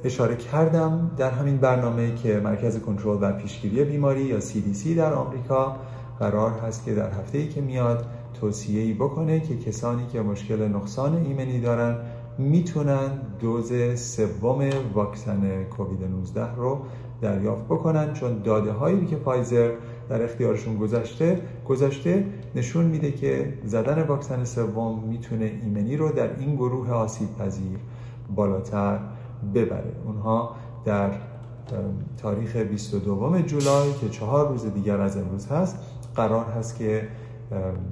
اشاره 0.04 0.36
کردم 0.36 1.10
در 1.16 1.30
همین 1.30 1.56
برنامه 1.56 2.14
که 2.14 2.40
مرکز 2.44 2.78
کنترل 2.78 3.18
و 3.20 3.32
پیشگیری 3.32 3.84
بیماری 3.84 4.22
یا 4.22 4.40
CDC 4.40 4.88
در 4.96 5.12
آمریکا 5.12 5.76
قرار 6.24 6.50
هست 6.50 6.84
که 6.84 6.94
در 6.94 7.10
هفته 7.10 7.38
ای 7.38 7.48
که 7.48 7.60
میاد 7.60 8.06
توصیه‌ای 8.40 8.92
بکنه 8.92 9.40
که 9.40 9.56
کسانی 9.56 10.06
که 10.06 10.20
مشکل 10.22 10.68
نقصان 10.68 11.14
ایمنی 11.14 11.60
دارن 11.60 11.96
می‌تونن 12.38 13.10
دوز 13.40 13.72
سوم 14.00 14.70
واکسن 14.94 15.64
کووید 15.64 16.04
19 16.04 16.54
رو 16.56 16.78
دریافت 17.20 17.64
بکنن 17.64 18.12
چون 18.12 18.42
داده 18.42 18.72
هایی 18.72 19.06
که 19.06 19.16
فایزر 19.16 19.70
در 20.08 20.22
اختیارشون 20.22 20.76
گذاشته 20.76 21.40
گذاشته 21.68 22.26
نشون 22.54 22.84
میده 22.84 23.12
که 23.12 23.58
زدن 23.64 24.02
واکسن 24.02 24.44
سوم 24.44 25.04
می‌تونه 25.08 25.52
ایمنی 25.62 25.96
رو 25.96 26.12
در 26.12 26.38
این 26.38 26.54
گروه 26.54 26.90
آسیب 26.90 27.28
پذیر 27.38 27.78
بالاتر 28.36 28.98
ببره. 29.54 29.92
اونها 30.06 30.56
در 30.84 31.10
تاریخ 32.16 32.56
22 32.56 33.42
جولای 33.42 33.92
که 33.92 34.08
چهار 34.08 34.48
روز 34.48 34.74
دیگر 34.74 35.00
از 35.00 35.16
امروز 35.16 35.46
هست 35.46 35.78
قرار 36.16 36.44
هست 36.44 36.78
که 36.78 37.08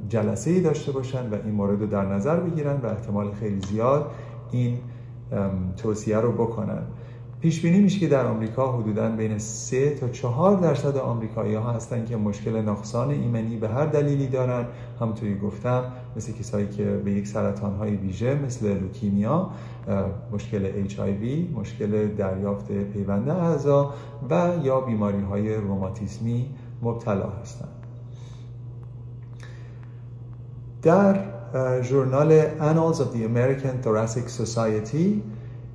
جلسه 0.08 0.50
ای 0.50 0.60
داشته 0.60 0.92
باشن 0.92 1.30
و 1.30 1.34
این 1.44 1.54
مورد 1.54 1.80
رو 1.80 1.86
در 1.86 2.04
نظر 2.04 2.40
بگیرن 2.40 2.76
و 2.76 2.86
احتمال 2.86 3.32
خیلی 3.32 3.60
زیاد 3.60 4.10
این 4.50 4.78
توصیه 5.76 6.16
رو 6.16 6.32
بکنن. 6.32 6.82
پیش 7.40 7.62
بینی 7.62 7.80
میشه 7.80 7.98
که 7.98 8.08
در 8.08 8.26
آمریکا 8.26 8.72
حدودا 8.72 9.08
بین 9.08 9.38
3 9.38 9.94
تا 9.94 10.08
4 10.08 10.56
درصد 10.56 10.96
آمریکایی 10.96 11.54
ها 11.54 11.72
هستن 11.72 12.04
که 12.04 12.16
مشکل 12.16 12.56
نقصان 12.56 13.10
ایمنی 13.10 13.56
به 13.56 13.68
هر 13.68 13.86
دلیلی 13.86 14.26
دارن. 14.26 14.66
همونطوری 15.00 15.38
گفتم 15.38 15.84
مثل 16.16 16.32
کسایی 16.32 16.68
که 16.68 16.84
به 16.84 17.12
یک 17.12 17.26
سرطان 17.26 17.74
های 17.74 17.96
ویژه 17.96 18.34
مثل 18.34 18.78
لوکیمیا 18.78 19.50
مشکل 20.32 20.88
HIV 20.88 21.56
مشکل 21.58 22.08
دریافت 22.08 22.72
پیوند 22.72 23.28
اعضا 23.28 23.94
و 24.30 24.52
یا 24.62 24.80
بیماری 24.80 25.20
های 25.20 25.54
روماتیسمی 25.54 26.46
مبتلا 26.82 27.30
هستند 27.30 27.71
در 30.82 31.16
ژورنال 31.82 32.42
Annals 32.58 32.98
of 32.98 33.14
the 33.14 33.22
American 33.24 33.86
Thoracic 33.86 34.28
Society 34.42 35.22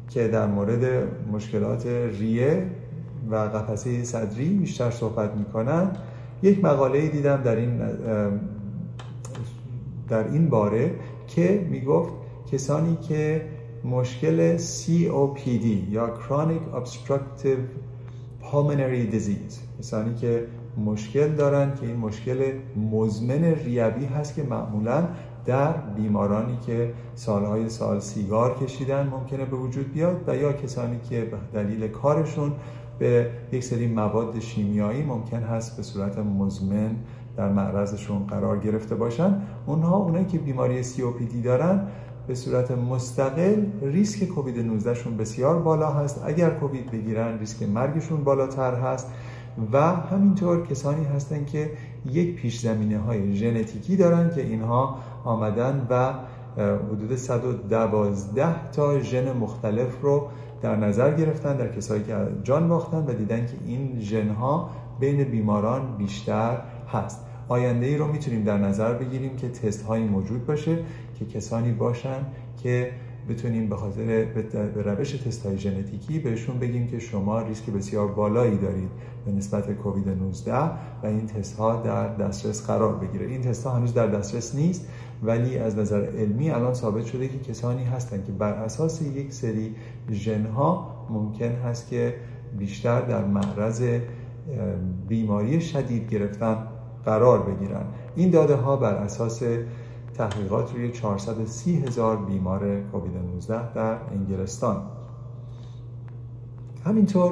که 0.10 0.28
در 0.28 0.48
مورد 0.48 1.08
مشکلات 1.32 1.86
ریه 2.20 2.68
و 3.32 3.36
قفسه 3.36 4.04
صدری 4.04 4.50
بیشتر 4.50 4.92
صحبت 4.92 5.36
می‌کنن. 5.36 5.92
یک 6.44 6.64
مقاله 6.64 7.08
دیدم 7.08 7.42
در 7.44 7.56
این 7.56 7.78
در 10.10 10.28
این 10.28 10.50
باره 10.50 10.92
که 11.28 11.68
می‌گفت 11.70 12.12
کسانی 12.52 12.96
که 12.96 13.42
مشکل 13.86 14.58
COPD 14.58 15.66
یا 15.92 16.10
Chronic 16.16 16.76
Obstructive 16.78 17.62
Pulmonary 18.44 19.14
Disease 19.14 19.80
کسانی 19.80 20.16
که 20.16 20.48
مشکل 20.86 21.28
دارن 21.28 21.74
که 21.76 21.88
این 21.88 21.98
مشکل 21.98 22.52
مزمن 22.92 23.44
ریوی 23.44 24.06
هست 24.06 24.36
که 24.36 24.44
معمولا 24.44 25.08
در 25.46 25.72
بیمارانی 25.72 26.58
که 26.66 26.94
سالهای 27.16 27.70
سال 27.70 28.00
سیگار 28.00 28.58
کشیدن 28.64 29.08
ممکنه 29.08 29.46
به 29.46 29.58
وجود 29.58 29.94
بیاد 29.94 30.24
و 30.28 30.36
یا 30.36 30.54
کسانی 30.54 31.00
که 31.10 31.22
به 31.22 31.38
دلیل 31.54 31.88
کارشون 31.88 32.52
به 33.00 33.30
یک 33.52 33.64
سری 33.64 33.88
مواد 33.88 34.40
شیمیایی 34.40 35.04
ممکن 35.04 35.44
هست 35.44 35.78
به 35.78 35.84
صورت 35.84 36.18
مزمن 36.18 36.96
در 37.38 37.50
معرضشون 37.50 38.28
قرار 38.28 38.60
گرفته 38.60 38.96
باشن 38.96 39.42
اونها 39.66 39.98
اونایی 39.98 40.26
که 40.26 40.38
بیماری 40.40 40.84
COPD 40.84 41.36
دارن 41.44 41.88
به 42.28 42.36
صورت 42.36 42.72
مستقل 42.72 43.66
ریسک 43.82 44.24
کووید 44.28 44.60
19 44.60 44.94
شون 44.94 45.18
بسیار 45.18 45.60
بالا 45.60 45.92
هست. 45.92 46.24
اگر 46.26 46.50
کووید 46.50 46.92
بگیرن 46.92 47.40
ریسک 47.40 47.64
مرگشون 47.64 48.24
بالاتر 48.24 48.76
هست. 48.76 49.12
و 49.72 49.96
همینطور 49.96 50.68
کسانی 50.68 51.06
هستن 51.06 51.46
که 51.46 51.72
یک 52.06 52.36
پیش 52.36 52.60
زمینه 52.60 53.00
های 53.00 53.36
ژنتیکی 53.36 53.96
دارن 53.96 54.36
که 54.36 54.42
اینها 54.42 54.98
آمدن 55.24 55.88
و 55.90 56.14
حدود 56.92 57.16
112 57.16 58.72
تا 58.72 59.00
ژن 59.00 59.38
مختلف 59.38 60.02
رو 60.02 60.28
در 60.62 60.76
نظر 60.76 61.14
گرفتن 61.14 61.58
در 61.58 61.68
کسایی 61.68 62.04
که 62.04 62.16
جان 62.44 62.68
باختن 62.68 63.06
و 63.08 63.14
دیدن 63.14 63.46
که 63.46 63.54
این 63.66 64.00
ژن 64.00 64.30
ها 64.30 64.70
بین 65.00 65.24
بیماران 65.24 65.98
بیشتر 65.98 66.58
هست. 66.94 67.26
آینده 67.50 67.86
ای 67.86 67.98
رو 67.98 68.08
می‌تونیم 68.08 68.44
در 68.44 68.58
نظر 68.58 68.94
بگیریم 68.94 69.36
که 69.36 69.50
تست 69.50 69.86
هایی 69.86 70.04
موجود 70.04 70.46
باشه 70.46 70.78
که 71.20 71.26
کسانی 71.26 71.72
باشن 71.72 72.26
که 72.64 72.92
بتونیم 73.30 73.70
به 73.70 73.76
خاطر 73.76 74.26
به 74.76 74.82
روش 74.84 75.12
تست 75.12 75.46
های 75.46 75.58
ژنتیکی 75.58 76.20
بهشون 76.20 76.60
بگیم 76.60 76.88
که 76.88 77.00
شما 77.00 77.42
ریسک 77.42 77.70
بسیار 77.70 78.08
بالایی 78.08 78.58
دارید 78.58 78.90
به 79.26 79.32
نسبت 79.32 79.72
کووید 79.72 80.10
19 80.10 80.54
و 80.54 80.70
این 81.04 81.26
تست 81.26 81.58
ها 81.58 81.82
در 81.82 82.16
دسترس 82.16 82.68
قرار 82.68 82.96
بگیره. 82.96 83.26
این 83.26 83.42
تست 83.42 83.64
ها 83.64 83.72
هنوز 83.72 83.94
در 83.94 84.08
دسترس 84.08 84.56
نیست 84.56 84.88
ولی 85.24 85.58
از 85.58 85.78
نظر 85.78 86.06
علمی 86.06 86.50
الان 86.50 86.74
ثابت 86.74 87.06
شده 87.06 87.28
که 87.28 87.40
کسانی 87.40 87.84
هستند 87.84 88.26
که 88.26 88.32
بر 88.32 88.54
اساس 88.54 89.02
یک 89.02 89.34
سری 89.34 89.76
ژن 90.12 90.46
ها 90.46 91.08
ممکن 91.10 91.52
هست 91.52 91.90
که 91.90 92.16
بیشتر 92.58 93.02
در 93.02 93.26
معرض 93.26 93.84
بیماری 95.08 95.62
شدید 95.62 96.10
گرفتن 96.10 96.58
قرار 97.06 97.40
بگیرن. 97.44 97.86
این 98.16 98.30
داده 98.30 98.56
ها 98.56 98.76
بر 98.76 98.94
اساس 98.94 99.44
تحقیقات 100.18 100.74
روی 100.74 100.92
430 100.92 101.76
هزار 101.76 102.18
بیمار 102.18 102.82
کووید 102.92 103.12
19 103.34 103.74
در 103.74 103.98
انگلستان. 104.12 104.82
همینطور 106.86 107.32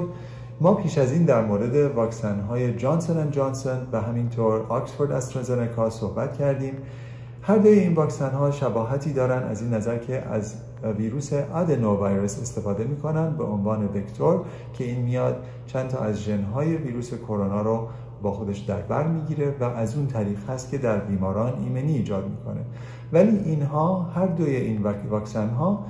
ما 0.60 0.74
پیش 0.74 0.98
از 0.98 1.12
این 1.12 1.24
در 1.24 1.44
مورد 1.44 1.76
واکسن 1.76 2.40
های 2.40 2.76
جانسن 2.76 3.30
جانسن 3.30 3.86
و 3.92 4.00
همینطور 4.00 4.66
آکسفورد 4.68 5.12
استرازنکا 5.12 5.90
صحبت 5.90 6.38
کردیم. 6.38 6.74
هر 7.42 7.58
دوی 7.58 7.78
این 7.78 7.94
واکسن 7.94 8.30
ها 8.30 8.50
شباهتی 8.50 9.12
دارن 9.12 9.42
از 9.42 9.62
این 9.62 9.74
نظر 9.74 9.98
که 9.98 10.22
از 10.22 10.54
ویروس 10.98 11.32
آدنو 11.32 12.06
ویروس 12.06 12.40
استفاده 12.40 12.84
می‌کنن 12.84 13.36
به 13.36 13.44
عنوان 13.44 13.84
وکتور 13.84 14.44
که 14.74 14.84
این 14.84 15.02
میاد 15.02 15.44
چند 15.66 15.88
تا 15.88 15.98
از 15.98 16.22
ژن 16.22 16.42
های 16.42 16.76
ویروس 16.76 17.14
کرونا 17.14 17.62
رو 17.62 17.88
با 18.22 18.32
خودش 18.32 18.58
در 18.58 18.80
بر 18.80 19.06
می‌گیره 19.06 19.54
و 19.60 19.64
از 19.64 19.96
اون 19.96 20.06
طریق 20.06 20.50
هست 20.50 20.70
که 20.70 20.78
در 20.78 20.98
بیماران 20.98 21.52
ایمنی 21.58 21.92
ایجاد 21.92 22.28
می‌کنه. 22.28 22.60
ولی 23.12 23.38
اینها 23.38 24.02
هر 24.02 24.26
دوی 24.26 24.56
این 24.56 24.82
واکسن 25.10 25.48
ها 25.48 25.86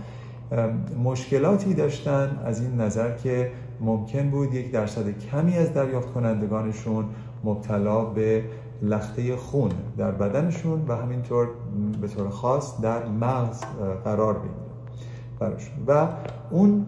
مشکلاتی 1.04 1.74
داشتن 1.74 2.40
از 2.44 2.60
این 2.60 2.80
نظر 2.80 3.16
که 3.16 3.50
ممکن 3.80 4.30
بود 4.30 4.54
یک 4.54 4.72
درصد 4.72 5.18
کمی 5.18 5.56
از 5.56 5.74
دریافت 5.74 6.12
کنندگانشون 6.12 7.04
مبتلا 7.44 8.04
به 8.04 8.44
لخته 8.82 9.36
خون 9.36 9.70
در 9.98 10.10
بدنشون 10.10 10.84
و 10.88 10.96
همینطور 10.96 11.48
به 12.00 12.08
طور 12.08 12.28
خاص 12.28 12.80
در 12.80 13.08
مغز 13.08 13.60
قرار 14.04 14.38
بگیره 14.38 15.56
و 15.86 16.08
اون 16.50 16.86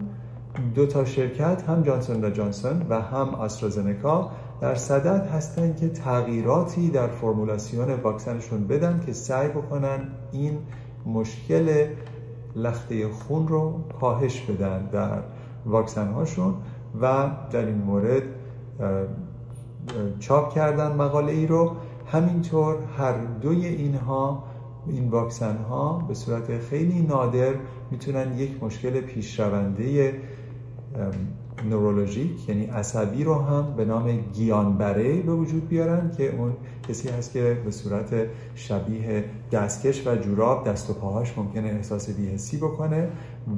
دو 0.75 0.85
تا 0.85 1.05
شرکت 1.05 1.63
هم 1.67 1.81
جانسون 1.81 2.23
و 2.25 2.29
جانسون 2.29 2.85
و 2.89 3.01
هم 3.01 3.29
آسترازنکا 3.29 4.31
در 4.61 4.75
صدد 4.75 5.27
هستند 5.27 5.77
که 5.77 5.89
تغییراتی 5.89 6.89
در 6.89 7.07
فرمولاسیون 7.07 7.93
واکسنشون 7.93 8.67
بدن 8.67 9.03
که 9.05 9.13
سعی 9.13 9.47
بکنن 9.47 9.99
این 10.31 10.57
مشکل 11.05 11.87
لخته 12.55 13.09
خون 13.09 13.47
رو 13.47 13.83
کاهش 14.01 14.41
بدن 14.41 14.85
در 14.85 15.19
واکسن 15.65 16.07
هاشون 16.07 16.53
و 17.01 17.29
در 17.51 17.65
این 17.65 17.77
مورد 17.77 18.23
چاپ 20.19 20.53
کردن 20.53 20.91
مقاله 20.95 21.31
ای 21.31 21.47
رو. 21.47 21.75
همینطور 22.07 22.75
هر 22.97 23.17
دوی 23.41 23.65
اینها 23.65 24.43
این 24.87 25.09
واکسن 25.09 25.57
ها 25.57 26.05
به 26.07 26.13
صورت 26.13 26.59
خیلی 26.59 27.01
نادر 27.01 27.53
می‌تونن 27.91 28.37
یک 28.37 28.63
مشکل 28.63 29.01
پیشرونده 29.01 30.13
نورولوژیک 31.63 32.49
یعنی 32.49 32.65
عصبی 32.65 33.23
رو 33.23 33.35
هم 33.35 33.73
به 33.77 33.85
نام 33.85 34.17
گیانبره 34.33 35.21
به 35.21 35.33
وجود 35.33 35.67
بیارن 35.67 36.11
که 36.17 36.35
اون 36.35 36.53
کسی 36.89 37.09
هست 37.09 37.33
که 37.33 37.57
به 37.65 37.71
صورت 37.71 38.13
شبیه 38.55 39.25
دستکش 39.51 40.07
و 40.07 40.15
جوراب 40.15 40.67
دست 40.67 40.89
و 40.89 40.93
پاهاش 40.93 41.37
ممکنه 41.37 41.67
احساس 41.67 42.09
بیهسی 42.09 42.57
بکنه 42.57 43.07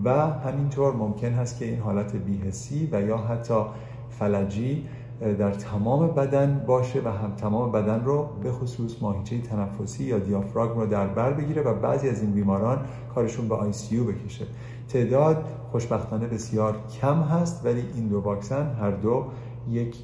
و 0.03 0.27
همینطور 0.27 0.93
ممکن 0.93 1.33
هست 1.33 1.59
که 1.59 1.65
این 1.65 1.79
حالت 1.79 2.15
بیهسی 2.15 2.89
و 2.91 3.01
یا 3.01 3.17
حتی 3.17 3.61
فلجی 4.09 4.87
در 5.21 5.51
تمام 5.51 6.07
بدن 6.07 6.63
باشه 6.67 7.01
و 7.05 7.07
هم 7.07 7.35
تمام 7.35 7.71
بدن 7.71 8.03
رو 8.05 8.29
به 8.43 8.51
خصوص 8.51 8.95
ماهیچه 9.01 9.41
تنفسی 9.41 10.03
یا 10.03 10.19
دیافراگم 10.19 10.79
رو 10.79 10.85
در 10.85 11.07
بر 11.07 11.33
بگیره 11.33 11.61
و 11.61 11.73
بعضی 11.73 12.09
از 12.09 12.21
این 12.21 12.31
بیماران 12.31 12.85
کارشون 13.15 13.47
به 13.47 13.55
آی 13.55 13.73
سی 13.73 13.99
بکشه. 13.99 14.45
تعداد 14.93 15.45
خوشبختانه 15.71 16.27
بسیار 16.27 16.75
کم 17.01 17.21
هست 17.21 17.65
ولی 17.65 17.83
این 17.95 18.07
دو 18.07 18.19
واکسن 18.19 18.75
هر 18.81 18.91
دو 18.91 19.25
یک 19.69 19.97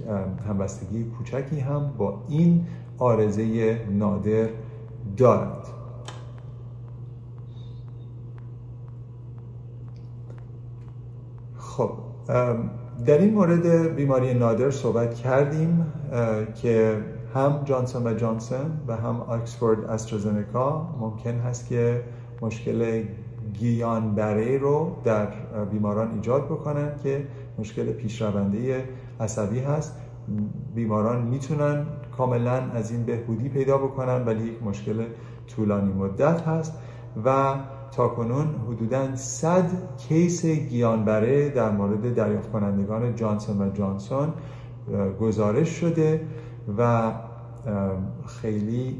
همبستگی 0.47 1.04
کوچکی 1.04 1.60
هم 1.60 1.93
با 1.97 2.23
این 2.28 2.65
آرزه 2.97 3.78
نادر 3.91 4.47
دارد 5.17 5.67
خب 11.58 11.91
در 13.06 13.17
این 13.17 13.34
مورد 13.34 13.95
بیماری 13.95 14.34
نادر 14.34 14.71
صحبت 14.71 15.13
کردیم 15.13 15.93
که 16.56 17.04
هم 17.34 17.62
جانسون 17.65 18.08
و 18.08 18.13
جانسون 18.13 18.80
و 18.88 18.95
هم 18.95 19.21
آکسفورد 19.21 19.86
استرازنکا 19.86 20.95
ممکن 21.00 21.39
هست 21.39 21.67
که 21.67 22.04
مشکل 22.41 23.04
گیان 23.60 24.15
بره 24.15 24.58
رو 24.58 24.96
در 25.04 25.28
بیماران 25.72 26.12
ایجاد 26.12 26.46
بکنن 26.46 26.89
که 27.04 27.28
مشکل 27.60 27.91
پیشرونده 27.91 28.84
عصبی 29.20 29.60
هست. 29.60 29.98
بیماران 30.76 31.22
می‌تونن 31.22 31.86
کاملا 32.17 32.62
از 32.74 32.91
این 32.91 33.04
بهبودی 33.04 33.50
پیدا 33.50 33.78
بکنن 33.78 34.26
ولی 34.26 34.43
یک 34.43 34.63
مشکل 34.63 35.06
طولانی 35.48 35.93
مدت 35.93 36.41
هست 36.41 36.74
و 37.26 37.56
تا 37.91 38.08
کنون 38.08 38.48
حدودا 38.67 39.15
100 39.15 39.63
کیس 39.98 40.46
گیانبره 40.46 41.50
در 41.50 41.72
مورد 41.72 42.15
دریافت 42.15 42.52
کنندگان 42.52 43.15
جانسون 43.15 43.62
و 43.62 43.72
جانسون 43.72 44.34
گزارش 45.22 45.70
شده 45.70 46.22
و 46.78 47.12
خیلی 48.26 48.98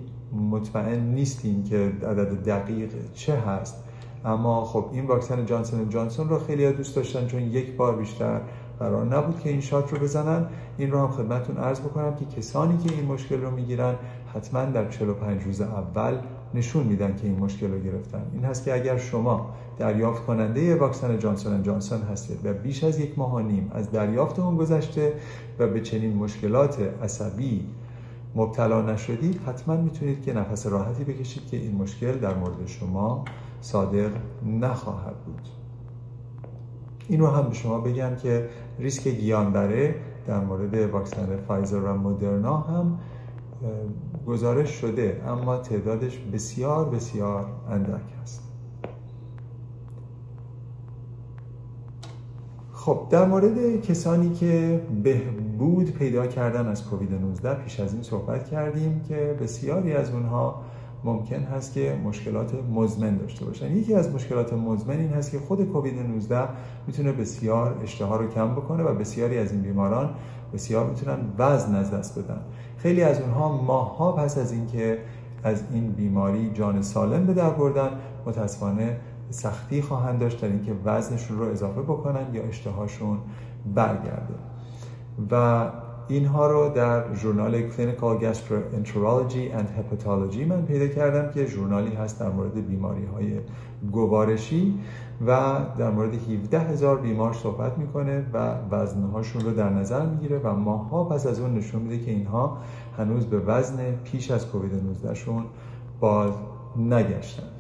مطمئن 0.52 1.00
نیستیم 1.00 1.64
که 1.64 1.78
عدد 2.04 2.44
دقیق 2.44 2.92
چه 3.14 3.36
هست. 3.36 3.84
اما 4.26 4.66
خب 4.66 4.86
این 4.92 5.06
واکسن 5.06 5.46
جانسون 5.46 5.90
جانسون 5.90 6.30
رو 6.30 6.40
خیلی 6.40 6.72
دوست 6.72 6.96
داشتن 6.96 7.28
چون 7.28 7.42
یک 7.42 7.76
بار 7.76 7.96
بیشتر 7.96 8.42
قرار 8.80 9.06
نبود 9.06 9.40
که 9.40 9.50
این 9.50 9.62
شات 9.62 9.94
رو 9.94 10.00
بزنن. 10.00 10.46
این 10.78 10.92
رو 10.92 11.00
هم 11.00 11.08
خدمتون 11.08 11.58
عرض 11.58 11.80
بکنم 11.80 12.16
که 12.16 12.26
کسانی 12.26 12.78
که 12.78 12.96
این 12.96 13.06
مشکل 13.06 13.42
رو 13.42 13.52
می‌گیرن 13.52 13.96
حتما 14.36 14.66
در 14.66 14.90
45 14.90 15.44
روز 15.44 15.62
اول 15.62 16.18
نشون 16.54 16.84
میدن 16.84 17.16
که 17.16 17.28
این 17.28 17.40
مشکل 17.40 17.72
رو 17.72 17.80
گرفتن. 17.80 18.22
این 18.34 18.46
هست 18.46 18.66
که 18.66 18.74
اگر 18.74 18.98
شما 18.98 19.50
دریافت 19.78 20.26
کننده 20.26 20.76
واکسن 20.76 21.20
جانسون 21.20 21.64
جانسون 21.64 22.02
هستید 22.02 22.46
و 22.46 22.54
بیش 22.54 22.84
از 22.84 23.00
یک 23.00 23.20
ماه 23.20 23.34
و 23.34 23.40
نیم 23.40 23.72
از 23.74 23.92
دریافت 23.92 24.40
اون 24.40 24.58
گذشته 24.58 25.14
و 25.60 25.68
به 25.68 25.82
چنین 25.82 26.18
مشکلات 26.18 26.80
عصبی 27.04 27.66
مبتلا 28.36 28.82
نشدید 28.82 29.42
حتما 29.48 29.76
می‌تونید 29.76 30.26
که 30.26 30.34
نفس 30.34 30.68
راحتی 30.68 31.04
بکشید 31.04 31.50
که 31.50 31.58
این 31.58 31.76
مشکل 31.76 32.12
در 32.12 32.34
مورد 32.34 32.66
شما 32.66 33.26
صادق 33.62 34.12
نخواهد 34.46 35.16
بود. 35.26 35.42
این 37.08 37.20
رو 37.20 37.28
هم 37.28 37.50
به 37.50 37.54
شما 37.54 37.80
بگم 37.80 38.16
که 38.16 38.50
ریسک 38.80 39.08
گیانبره 39.08 39.96
در 40.28 40.40
مورد 40.40 40.74
واکسن 40.74 41.38
فایزر 41.38 41.80
و 41.80 41.94
مدرنا 41.94 42.58
هم 42.58 43.00
گزارش 44.28 44.70
شده 44.70 45.22
اما 45.28 45.58
تعدادش 45.58 46.18
بسیار 46.18 46.90
بسیار 46.90 47.46
اندک 47.70 48.02
است. 48.22 48.44
خب 52.74 53.08
در 53.10 53.26
مورد 53.26 53.82
کسانی 53.82 54.34
که 54.34 54.82
بهبود 55.04 55.92
پیدا 55.92 56.28
کردن 56.28 56.68
از 56.68 56.86
کووید 56.86 57.14
19 57.14 57.54
پیش 57.54 57.80
از 57.80 57.94
این 57.94 58.04
صحبت 58.04 58.50
کردیم 58.50 59.02
که 59.08 59.38
بسیاری 59.42 59.94
از 59.94 60.12
اونها 60.12 60.62
ممکن 61.08 61.44
هست 61.44 61.74
که 61.74 62.00
مشکلات 62.04 62.52
مزمن 62.74 63.18
داشته 63.18 63.46
باشن. 63.46 63.78
یکی 63.78 63.94
از 63.94 64.12
مشکلات 64.12 64.54
مزمن 64.54 65.00
این 65.00 65.14
هست 65.14 65.32
که 65.32 65.40
خود 65.40 65.66
کووید 65.66 66.00
19 66.00 66.48
می‌تونه 66.88 67.12
بسیار 67.12 67.78
اشتها 67.84 68.16
رو 68.16 68.28
کم 68.28 68.56
بکنه 68.56 68.84
و 68.84 68.94
بسیاری 68.94 69.38
از 69.38 69.52
این 69.52 69.62
بیماران 69.62 70.10
بسیار 70.54 70.90
می‌تونن 70.90 71.18
وزن 71.38 71.76
از 71.76 71.92
دست 71.92 72.20
بدن. 72.20 72.42
خیلی 72.78 73.04
از 73.04 73.22
اونها 73.22 73.62
ماهها 73.62 74.12
پس 74.12 74.38
از 74.38 74.52
اینکه 74.52 75.00
از 75.44 75.64
این 75.72 75.92
بیماری 75.92 76.52
جان 76.54 76.82
سالم 76.82 77.26
به 77.26 77.34
در 77.34 77.50
بردن 77.50 77.90
متاسفانه 78.26 78.98
سختی 79.30 79.82
خواهند 79.82 80.20
داشت 80.20 80.42
در 80.42 80.48
اینکه 80.48 80.74
وزنشون 80.86 81.40
رو 81.40 81.46
اضافه 81.46 81.82
بکنن 81.82 82.26
یا 82.34 82.44
اشتهاشون 82.44 83.18
برگرده. 83.76 84.34
و 85.32 85.66
اینها 86.10 86.48
رو 86.48 86.70
در 86.70 87.16
ژورنال 87.16 87.70
Clinical 87.70 88.22
Gastroenterology 88.24 89.58
and 89.58 89.68
Hepatology 89.78 90.46
من 90.48 90.66
پیدا 90.66 90.88
کردم 90.88 91.32
که 91.34 91.46
ژورنالی 91.46 91.96
هست 91.96 92.20
در 92.20 92.30
مورد 92.30 92.68
بیماری 92.68 93.06
های 93.06 93.40
گوارشی 93.92 94.80
و 95.28 95.60
در 95.78 95.90
مورد 95.92 96.14
17 96.14 96.60
هزار 96.60 96.98
بیمار 96.98 97.34
صحبت 97.34 97.78
می‌کنه 97.78 98.26
و 98.34 98.56
وزنهاشون 98.72 99.42
رو 99.42 99.52
در 99.52 99.70
نظر 99.70 100.06
می‌گیره 100.06 100.40
و 100.44 100.56
ماها 100.56 101.04
پس 101.04 101.28
از 101.28 101.40
اون 101.40 101.56
نشون 101.56 101.82
میده 101.82 102.06
که 102.06 102.12
اینها 102.12 102.58
هنوز 102.98 103.26
به 103.26 103.40
وزن 103.40 103.96
پیش 104.04 104.32
از 104.32 104.48
کووید 104.48 104.74
19 104.74 105.14
شون 105.14 105.44
باز 106.00 106.32
نگشتن. 106.78 107.57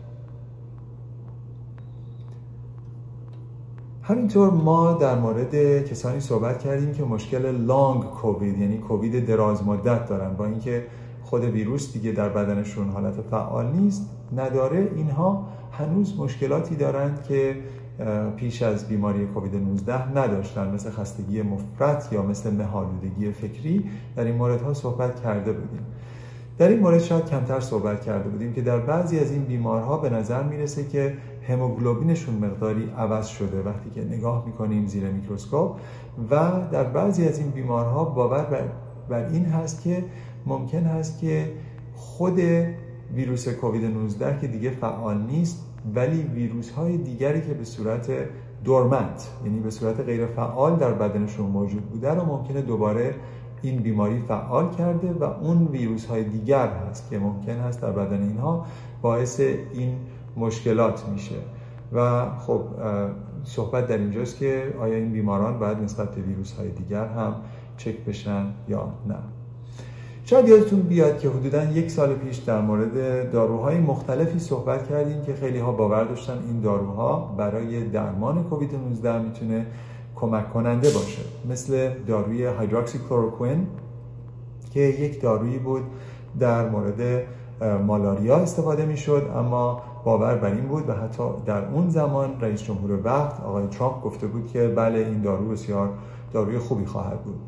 همینطور 4.08 4.50
ما 4.50 4.94
در 4.94 5.16
مورد 5.16 5.86
کسانی 5.86 6.20
صحبت 6.20 6.64
کردیم 6.64 6.94
که 6.94 7.04
مشکل 7.04 7.52
لانگ 7.52 8.04
کووید 8.04 8.58
یعنی 8.58 8.78
کووید 8.78 9.26
دراز 9.26 9.64
مدت 9.64 10.10
دارن. 10.10 10.34
با 10.34 10.46
اینکه 10.46 10.86
خود 11.24 11.44
ویروس 11.44 11.94
دیگه 11.94 12.12
در 12.12 12.30
بدنشون 12.30 12.90
حالت 12.90 13.22
فعال 13.32 13.72
نیست 13.72 14.10
نداره. 14.36 14.92
اینها 14.96 15.48
هنوز 15.72 16.20
مشکلاتی 16.20 16.76
دارند 16.76 17.24
که 17.24 17.56
پیش 18.36 18.62
از 18.62 18.88
بیماری 18.88 19.26
کووید 19.26 19.56
19 19.56 20.18
نداشتن. 20.18 20.74
مثل 20.74 20.90
خستگی 20.90 21.42
مفرط 21.42 22.14
یا 22.14 22.22
مثل 22.22 22.54
مهالودگی 22.54 23.32
فکری 23.32 23.90
در 24.16 24.24
این 24.24 24.36
موردها 24.36 24.74
صحبت 24.74 25.24
کرده 25.24 25.54
بودیم. 25.54 25.86
در 26.58 26.68
این 26.68 26.80
مورد 26.80 27.00
شاید 27.00 27.26
کمتر 27.26 27.60
صحبت 27.60 28.02
کرده 28.02 28.30
بودیم 28.30 28.54
که 28.54 28.62
در 28.62 28.80
بعضی 28.80 29.20
از 29.20 29.32
این 29.32 29.44
بیمارها 29.44 29.98
به 29.98 30.10
نظر 30.10 30.44
می‌رسه 30.44 30.88
که 30.88 31.18
هموگلوبینشون 31.48 32.36
مقداری 32.36 32.90
عوض 32.98 33.28
شده 33.28 33.62
وقتی 33.62 33.90
که 33.90 34.02
نگاه 34.02 34.46
می‌کنیم 34.46 34.86
زیر 34.86 35.04
میکروسکوپ 35.04 35.80
و 36.32 36.52
در 36.72 36.84
بعضی 36.84 37.28
از 37.28 37.40
این 37.40 37.50
بیمارها 37.50 38.04
باور 38.04 38.70
بر, 39.10 39.30
این 39.30 39.46
هست 39.46 39.82
که 39.82 40.04
ممکن 40.46 40.84
هست 40.84 41.20
که 41.20 41.52
خود 41.96 42.40
ویروس 43.16 43.48
کووید 43.48 43.86
19 43.86 44.38
که 44.42 44.48
دیگه 44.48 44.70
فعال 44.70 45.22
نیست 45.22 45.64
ولی 45.96 46.22
ویروس 46.22 46.72
های 46.72 46.98
دیگری 46.98 47.42
که 47.42 47.54
به 47.54 47.64
صورت 47.64 48.12
دورمنت 48.64 49.28
یعنی 49.46 49.60
به 49.60 49.70
صورت 49.70 50.00
غیر 50.00 50.26
فعال 50.26 50.76
در 50.76 50.92
بدنشون 50.92 51.46
موجود 51.46 51.82
بوده 51.90 52.14
رو 52.14 52.26
ممکنه 52.26 52.62
دوباره 52.62 53.16
این 53.62 53.78
بیماری 53.78 54.20
فعال 54.28 54.70
کرده 54.76 55.14
و 55.14 55.24
اون 55.24 55.68
ویروس 55.68 56.06
های 56.06 56.24
دیگر 56.24 56.68
هست 56.68 57.10
که 57.10 57.20
ممکن 57.20 57.56
هست 57.60 57.82
در 57.82 57.92
بدن 57.92 58.22
اینها 58.22 58.66
باعث 59.02 59.40
این 59.40 59.98
مشکلات 60.38 61.06
میشه. 61.14 61.36
و 61.94 62.30
خب 62.40 62.62
صحبت 63.44 63.88
در 63.88 63.98
اینجاست 63.98 64.38
که 64.38 64.74
آیا 64.80 64.96
این 64.96 65.12
بیماران 65.12 65.60
باید 65.60 65.78
نسبت 65.78 66.16
به 66.16 66.22
ویروس 66.22 66.54
های 66.54 66.70
دیگر 66.70 67.06
هم 67.06 67.36
چک 67.78 67.98
بشن 67.98 68.46
یا 68.68 68.90
نه. 69.08 69.16
شاید 70.26 70.48
یادتون 70.48 70.82
بیاد 70.82 71.20
که 71.20 71.30
حدودا 71.30 71.64
یک 71.64 71.92
سال 71.92 72.14
پیش 72.14 72.38
در 72.38 72.62
مورد 72.62 73.32
داروهای 73.32 73.78
مختلفی 73.78 74.40
صحبت 74.40 74.90
کردیم 74.90 75.22
که 75.22 75.34
خیلی 75.34 75.60
ها 75.60 75.72
باور 75.72 76.04
داشتن 76.04 76.38
این 76.48 76.62
داروها 76.62 77.36
برای 77.38 77.84
درمان 77.84 78.44
کووید 78.44 78.76
19 78.76 79.20
می‌تونه 79.20 79.66
کمک 80.20 80.54
کننده 80.54 80.90
باشه. 80.90 81.22
مثل 81.50 81.90
داروی 82.08 82.46
هایدروکسی 82.46 83.00
کلوروکوین 83.10 83.68
که 84.74 84.80
یک 84.80 85.22
دارویی 85.22 85.58
بود 85.58 85.84
در 86.40 86.70
مورد 86.70 87.24
مالاریا 87.88 88.38
استفاده 88.38 88.86
می‌شد 88.86 89.32
اما 89.36 89.82
باور 90.04 90.36
بر 90.36 90.52
این 90.52 90.66
بود 90.66 90.90
و 90.90 90.94
حتی 90.94 91.24
در 91.46 91.66
اون 91.66 91.90
زمان 91.90 92.42
رئیس 92.42 92.64
جمهور 92.64 93.00
وقت 93.04 93.42
آقای 93.42 93.68
ترامپ 93.68 94.02
گفته 94.02 94.28
بود 94.28 94.48
که 94.48 94.68
بله 94.68 95.00
این 95.00 95.22
دارو 95.22 95.50
بسیار 95.50 95.90
داروی 96.34 96.60
خوبی 96.60 96.86
خواهد 96.86 97.22
بود. 97.24 97.40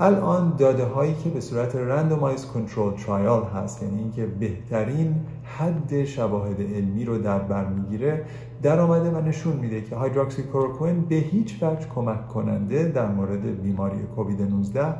الان 0.00 0.56
داده 0.58 0.84
هایی 0.84 1.14
که 1.14 1.30
به 1.30 1.40
صورت 1.40 1.76
رندومایز 1.76 2.46
کنترل 2.46 2.92
ترایال 2.92 3.44
هست 3.44 3.82
یعنی 3.82 3.98
اینکه 3.98 4.26
بهترین 4.26 5.14
حد 5.46 6.04
شواهد 6.04 6.60
علمی 6.60 7.04
رو 7.04 7.18
در 7.18 7.38
بر 7.38 7.66
می‌گیره 7.68 8.24
در 8.62 8.80
آمده 8.80 9.10
و 9.10 9.20
نشون 9.20 9.56
میده 9.56 9.82
که 9.82 9.96
هایدروکسی 9.96 10.42
کلوروکوین 10.42 11.00
به 11.00 11.14
هیچ 11.14 11.62
وجه 11.62 11.86
کمک 11.94 12.28
کننده 12.28 12.88
در 12.88 13.06
مورد 13.06 13.62
بیماری 13.62 14.02
کووید 14.16 14.42
19 14.42 14.94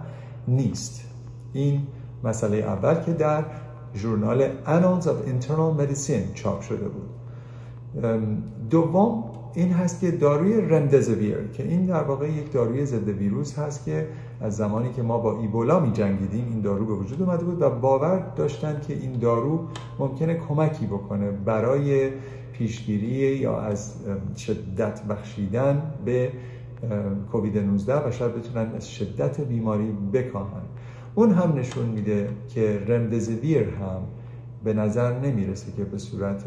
نیست. 0.48 1.04
این 1.52 1.86
مسئله 2.24 2.56
اول 2.56 2.94
که 2.94 3.12
در 3.12 3.44
ژورنال 3.94 4.48
Annals 4.66 5.04
of 5.04 5.28
Internal 5.28 5.80
Medicine 5.80 6.34
چاپ 6.34 6.60
شده 6.60 6.88
بود. 6.88 7.10
دوم 8.70 9.24
این 9.54 9.72
هست 9.72 10.00
که 10.00 10.10
داروی 10.10 10.60
رمدزویر 10.60 11.48
که 11.52 11.62
این 11.62 11.86
در 11.86 12.02
واقع 12.02 12.30
یک 12.30 12.52
داروی 12.52 12.86
ضد 12.86 13.08
ویروس 13.08 13.58
هست 13.58 13.84
که 13.84 14.08
از 14.40 14.56
زمانی 14.56 14.92
که 14.92 15.02
ما 15.02 15.18
با 15.18 15.40
ایبولا 15.40 15.80
می 15.80 15.92
جنگیدیم 15.92 16.46
این 16.50 16.60
دارو 16.60 16.86
به 16.86 16.92
وجود 16.92 17.22
اومده 17.22 17.44
بود 17.44 17.62
و 17.62 17.70
باور 17.70 18.32
داشتن 18.36 18.80
که 18.88 18.94
این 18.94 19.12
دارو 19.18 19.60
ممکنه 19.98 20.34
کمکی 20.34 20.86
بکنه 20.86 21.30
برای 21.30 22.10
پیشگیری 22.52 23.36
یا 23.36 23.60
از 23.60 23.94
شدت 24.36 25.02
بخشیدن 25.02 25.82
به 26.04 26.32
کووید 27.32 27.58
19 27.58 28.08
و 28.08 28.10
شاید 28.10 28.34
بتونن 28.34 28.74
از 28.76 28.90
شدت 28.90 29.40
بیماری 29.40 29.92
بکاهن. 30.12 30.62
اون 31.14 31.30
هم 31.30 31.52
نشون 31.52 31.86
میده 31.86 32.28
که 32.48 32.82
رمدزویر 32.86 33.68
هم 33.68 34.00
به 34.64 34.74
نظر 34.74 35.18
نمی‌رسه 35.18 35.72
که 35.72 35.84
به 35.84 35.98
صورت 35.98 36.44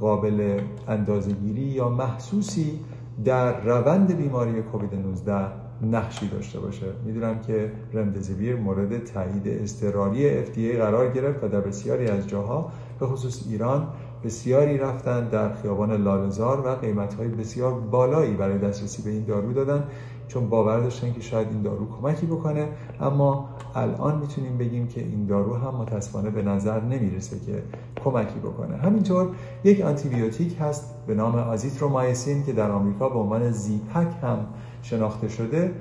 قابل 0.00 0.60
اندازهگیری 0.88 1.62
یا 1.62 1.88
محسوسی 1.88 2.80
در 3.24 3.60
روند 3.60 4.16
بیماری 4.16 4.62
کووید 4.62 4.94
19 4.94 5.61
نقشی 5.82 6.28
داشته 6.28 6.60
باشه. 6.60 6.86
می‌دونم 7.04 7.40
که 7.40 7.72
رمدزویر 7.92 8.56
مورد 8.56 9.04
تایید 9.04 9.48
استرالی 9.48 10.44
FDA 10.44 10.76
قرار 10.76 11.12
گرفت 11.12 11.44
و 11.44 11.48
در 11.48 11.60
بسیاری 11.60 12.06
از 12.06 12.28
جاها 12.28 12.72
به 13.00 13.06
خصوص 13.06 13.46
ایران 13.48 13.88
بسیاری 14.24 14.78
رفتن 14.78 15.28
در 15.28 15.52
خیابان 15.52 15.92
لالزار 15.92 16.66
و 16.66 16.68
قیمتهای 16.68 17.28
بسیار 17.28 17.80
بالایی 17.80 18.34
برای 18.34 18.58
دسترسی 18.58 19.02
به 19.02 19.10
این 19.10 19.24
دارو 19.24 19.52
دادن 19.52 19.84
چون 20.28 20.48
باور 20.48 20.80
داشتن 20.80 21.12
که 21.12 21.20
شاید 21.20 21.48
این 21.48 21.62
دارو 21.62 21.86
کمکی 22.00 22.26
بکنه. 22.26 22.68
اما 23.00 23.48
الان 23.74 24.18
می‌تونیم 24.18 24.58
بگیم 24.58 24.88
که 24.88 25.00
این 25.00 25.26
دارو 25.26 25.54
هم 25.54 25.74
متاسفانه 25.74 26.30
به 26.30 26.42
نظر 26.42 26.80
نمی‌رسه 26.80 27.36
که 27.46 27.62
کمکی 28.04 28.38
بکنه. 28.38 28.76
همینطور 28.76 29.28
یک 29.64 29.80
آنتیبیوتیک 29.80 30.56
هست 30.60 30.94
به 31.06 31.14
نام 31.14 31.34
آزیترومایسین 31.34 32.44
که 32.44 32.52
در 32.52 32.70
آمریکا 32.70 33.08
به 33.08 33.18
عنوان 33.18 33.50
زیپک 33.50 34.08
هم 34.22 34.46
شناخته 34.82 35.28
شده 35.28 35.72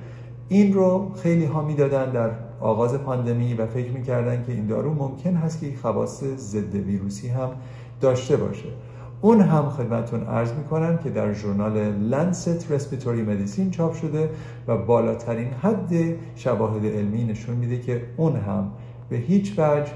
این 0.49 0.73
رو 0.73 1.11
خیلی 1.15 1.45
ها 1.45 1.61
می‌دادن 1.61 2.11
در 2.11 2.29
آغاز 2.59 2.93
پاندمی 2.93 3.53
و 3.53 3.65
فکر 3.65 3.91
می‌کردن 3.91 4.43
که 4.43 4.51
این 4.51 4.67
دارو 4.67 4.93
ممکن 4.93 5.35
هست 5.35 5.59
که 5.59 5.73
خواص 5.81 6.23
ضد 6.23 6.75
ویروسی 6.75 7.27
هم 7.27 7.49
داشته 8.01 8.37
باشه. 8.37 8.69
اون 9.21 9.41
هم 9.41 9.69
خدمتون 9.69 10.23
عرض 10.23 10.53
می‌کنم 10.53 10.97
که 10.97 11.09
در 11.09 11.33
ژورنال 11.33 11.77
Lancet 11.93 12.71
Respiratory 12.71 13.21
Medicine 13.21 13.71
چاپ 13.71 13.93
شده 13.93 14.29
و 14.67 14.77
بالاترین 14.77 15.47
حد 15.47 15.93
شواهد 16.35 16.85
علمی 16.85 17.23
نشون 17.23 17.55
میده 17.55 17.79
که 17.79 18.01
اون 18.17 18.35
هم 18.35 18.71
به 19.09 19.17
هیچ 19.17 19.59
وجه 19.59 19.91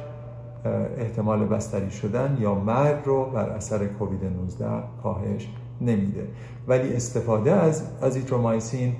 احتمال 0.97 1.45
بستری 1.45 1.91
شدن 1.91 2.37
یا 2.41 2.55
مرگ 2.55 2.97
رو 3.05 3.25
بر 3.25 3.49
اثر 3.49 3.85
کووید 3.85 4.25
19 4.25 4.65
کاهش 5.03 5.49
نمیده. 5.81 6.27
ولی 6.67 6.93
استفاده 6.93 7.51
از 7.51 7.83
ازیترومایسین 8.01 8.93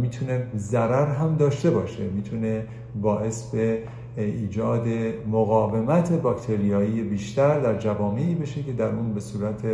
می‌تونه 0.00 0.46
ضرر 0.56 1.06
هم 1.14 1.36
داشته 1.36 1.70
باشه. 1.70 2.10
می‌تونه 2.10 2.66
باعث 3.02 3.50
به 3.50 3.82
ایجاد 4.16 4.88
مقاومت 5.30 6.12
باکتریایی 6.12 7.02
بیشتر 7.02 7.60
در 7.60 7.78
جوامعی 7.78 8.34
بشه 8.34 8.62
که 8.62 8.72
در 8.72 8.88
اون 8.88 9.14
به 9.14 9.20
صورت 9.20 9.64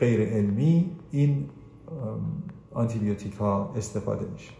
غیر 0.00 0.20
علمی 0.20 0.90
این 1.10 1.46
آنتیبیوتیک 2.72 3.34
ها 3.34 3.74
استفاده 3.76 4.26
میشه. 4.32 4.57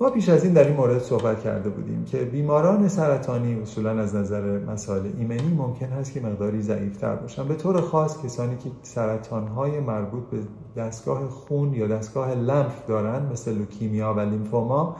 ما 0.00 0.10
پیش 0.10 0.28
از 0.28 0.44
این 0.44 0.52
در 0.52 0.64
این 0.64 0.76
مورد 0.76 0.98
صحبت 0.98 1.44
کرده 1.44 1.68
بودیم 1.68 2.04
که 2.04 2.18
بیماران 2.18 2.88
سرطانی 2.88 3.60
اصولا 3.62 3.90
از 3.90 4.14
نظر 4.14 4.58
مسائل 4.58 5.02
ایمنی 5.18 5.54
ممکن 5.54 5.86
هست 5.86 6.12
که 6.12 6.20
مقداری 6.20 6.62
ضعیفتر 6.62 7.14
باشن. 7.16 7.48
به 7.48 7.54
طور 7.54 7.80
خاص 7.80 8.24
کسانی 8.24 8.56
که 8.56 8.70
سرطانهای 8.82 9.80
مربوط 9.80 10.22
به 10.30 10.38
دستگاه 10.76 11.28
خون 11.28 11.74
یا 11.74 11.86
دستگاه 11.86 12.34
لنف 12.34 12.86
دارن 12.86 13.32
مثل 13.32 13.54
لوکیمیا 13.54 14.14
و 14.14 14.20
لیمفوما 14.20 14.96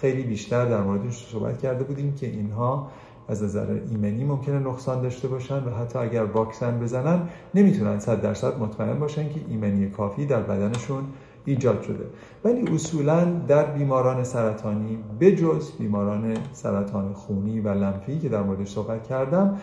خیلی 0.00 0.22
بیشتر 0.22 0.64
در 0.64 0.80
موردش 0.80 1.26
صحبت 1.32 1.58
کرده 1.58 1.84
بودیم 1.84 2.14
که 2.14 2.26
اینها 2.26 2.90
از 3.28 3.42
نظر 3.42 3.80
ایمنی 3.90 4.24
ممکنه 4.24 4.58
نقصان 4.58 5.02
داشته 5.02 5.28
باشن 5.28 5.64
و 5.64 5.70
حتی 5.70 5.98
اگر 5.98 6.24
واکسن 6.24 6.80
بزنن 6.80 7.28
نمی‌تونن 7.54 7.98
صد 7.98 8.20
درصد 8.20 8.58
مطمئن 8.58 8.98
باشن 8.98 9.28
که 9.28 9.40
ایمنی 9.48 9.90
کافی 9.90 10.26
در 10.26 10.40
بدنشون 10.40 11.04
ایجاد 11.44 11.82
شده. 11.82 12.06
ولی 12.44 12.74
اصولا 12.74 13.24
در 13.24 13.64
بیماران 13.64 14.24
سرطانی 14.24 14.98
بجز 15.20 15.70
بیماران 15.78 16.36
سرطان 16.52 17.12
خونی 17.12 17.60
و 17.60 17.68
لنفی 17.68 18.18
که 18.18 18.28
در 18.28 18.42
موردش 18.42 18.68
صحبت 18.68 19.08
کردم 19.08 19.58